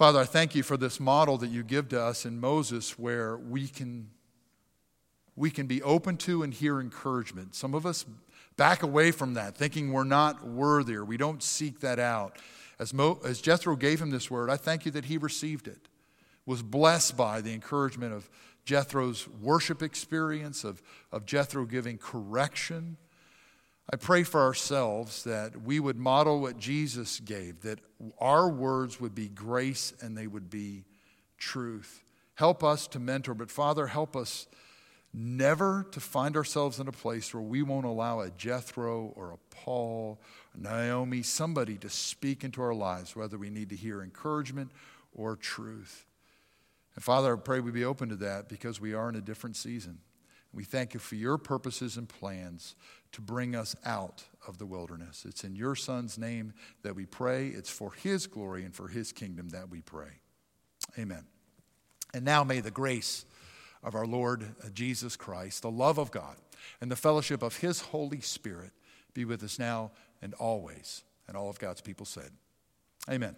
Father, 0.00 0.20
I 0.20 0.24
thank 0.24 0.54
you 0.54 0.62
for 0.62 0.78
this 0.78 0.98
model 0.98 1.36
that 1.36 1.50
you 1.50 1.62
give 1.62 1.90
to 1.90 2.00
us 2.00 2.24
in 2.24 2.40
Moses 2.40 2.98
where 2.98 3.36
we 3.36 3.68
can, 3.68 4.08
we 5.36 5.50
can 5.50 5.66
be 5.66 5.82
open 5.82 6.16
to 6.16 6.42
and 6.42 6.54
hear 6.54 6.80
encouragement. 6.80 7.54
Some 7.54 7.74
of 7.74 7.84
us 7.84 8.06
back 8.56 8.82
away 8.82 9.10
from 9.10 9.34
that, 9.34 9.58
thinking 9.58 9.92
we're 9.92 10.04
not 10.04 10.42
worthy 10.42 10.94
or 10.94 11.04
we 11.04 11.18
don't 11.18 11.42
seek 11.42 11.80
that 11.80 11.98
out. 11.98 12.38
As, 12.78 12.94
Mo, 12.94 13.20
as 13.26 13.42
Jethro 13.42 13.76
gave 13.76 14.00
him 14.00 14.08
this 14.08 14.30
word, 14.30 14.48
I 14.48 14.56
thank 14.56 14.86
you 14.86 14.90
that 14.92 15.04
he 15.04 15.18
received 15.18 15.68
it, 15.68 15.90
was 16.46 16.62
blessed 16.62 17.14
by 17.14 17.42
the 17.42 17.52
encouragement 17.52 18.14
of 18.14 18.30
Jethro's 18.64 19.28
worship 19.28 19.82
experience, 19.82 20.64
of, 20.64 20.80
of 21.12 21.26
Jethro 21.26 21.66
giving 21.66 21.98
correction. 21.98 22.96
I 23.92 23.96
pray 23.96 24.22
for 24.22 24.40
ourselves 24.40 25.24
that 25.24 25.62
we 25.62 25.80
would 25.80 25.96
model 25.96 26.40
what 26.40 26.58
Jesus 26.58 27.18
gave, 27.18 27.62
that 27.62 27.80
our 28.20 28.48
words 28.48 29.00
would 29.00 29.16
be 29.16 29.28
grace 29.28 29.92
and 30.00 30.16
they 30.16 30.28
would 30.28 30.48
be 30.48 30.84
truth. 31.38 32.04
Help 32.34 32.62
us 32.62 32.86
to 32.88 33.00
mentor, 33.00 33.34
but 33.34 33.50
Father, 33.50 33.88
help 33.88 34.14
us 34.14 34.46
never 35.12 35.84
to 35.90 35.98
find 35.98 36.36
ourselves 36.36 36.78
in 36.78 36.86
a 36.86 36.92
place 36.92 37.34
where 37.34 37.42
we 37.42 37.62
won't 37.62 37.84
allow 37.84 38.20
a 38.20 38.30
Jethro 38.30 39.12
or 39.16 39.32
a 39.32 39.54
Paul, 39.54 40.20
a 40.54 40.60
Naomi, 40.60 41.22
somebody 41.22 41.76
to 41.78 41.90
speak 41.90 42.44
into 42.44 42.62
our 42.62 42.74
lives, 42.74 43.16
whether 43.16 43.36
we 43.36 43.50
need 43.50 43.70
to 43.70 43.76
hear 43.76 44.02
encouragement 44.02 44.70
or 45.12 45.34
truth. 45.34 46.06
And 46.94 47.02
Father, 47.02 47.34
I 47.34 47.40
pray 47.40 47.58
we 47.58 47.72
be 47.72 47.84
open 47.84 48.08
to 48.10 48.16
that 48.16 48.48
because 48.48 48.80
we 48.80 48.94
are 48.94 49.08
in 49.08 49.16
a 49.16 49.20
different 49.20 49.56
season. 49.56 49.98
We 50.52 50.64
thank 50.64 50.94
you 50.94 51.00
for 51.00 51.14
your 51.14 51.38
purposes 51.38 51.96
and 51.96 52.08
plans 52.08 52.74
to 53.12 53.20
bring 53.20 53.54
us 53.54 53.76
out 53.84 54.24
of 54.46 54.58
the 54.58 54.66
wilderness. 54.66 55.24
It's 55.28 55.44
in 55.44 55.54
your 55.54 55.76
Son's 55.76 56.18
name 56.18 56.52
that 56.82 56.96
we 56.96 57.06
pray. 57.06 57.48
It's 57.48 57.70
for 57.70 57.92
his 57.92 58.26
glory 58.26 58.64
and 58.64 58.74
for 58.74 58.88
his 58.88 59.12
kingdom 59.12 59.50
that 59.50 59.68
we 59.68 59.80
pray. 59.80 60.20
Amen. 60.98 61.24
And 62.12 62.24
now 62.24 62.42
may 62.44 62.60
the 62.60 62.70
grace 62.70 63.24
of 63.82 63.94
our 63.94 64.06
Lord 64.06 64.54
Jesus 64.74 65.16
Christ, 65.16 65.62
the 65.62 65.70
love 65.70 65.98
of 65.98 66.10
God, 66.10 66.36
and 66.80 66.90
the 66.90 66.96
fellowship 66.96 67.42
of 67.42 67.58
His 67.58 67.80
Holy 67.80 68.20
Spirit 68.20 68.72
be 69.14 69.24
with 69.24 69.42
us 69.42 69.58
now 69.58 69.92
and 70.20 70.34
always. 70.34 71.02
And 71.26 71.36
all 71.36 71.48
of 71.48 71.58
God's 71.58 71.80
people 71.80 72.06
said, 72.06 72.30
Amen. 73.08 73.36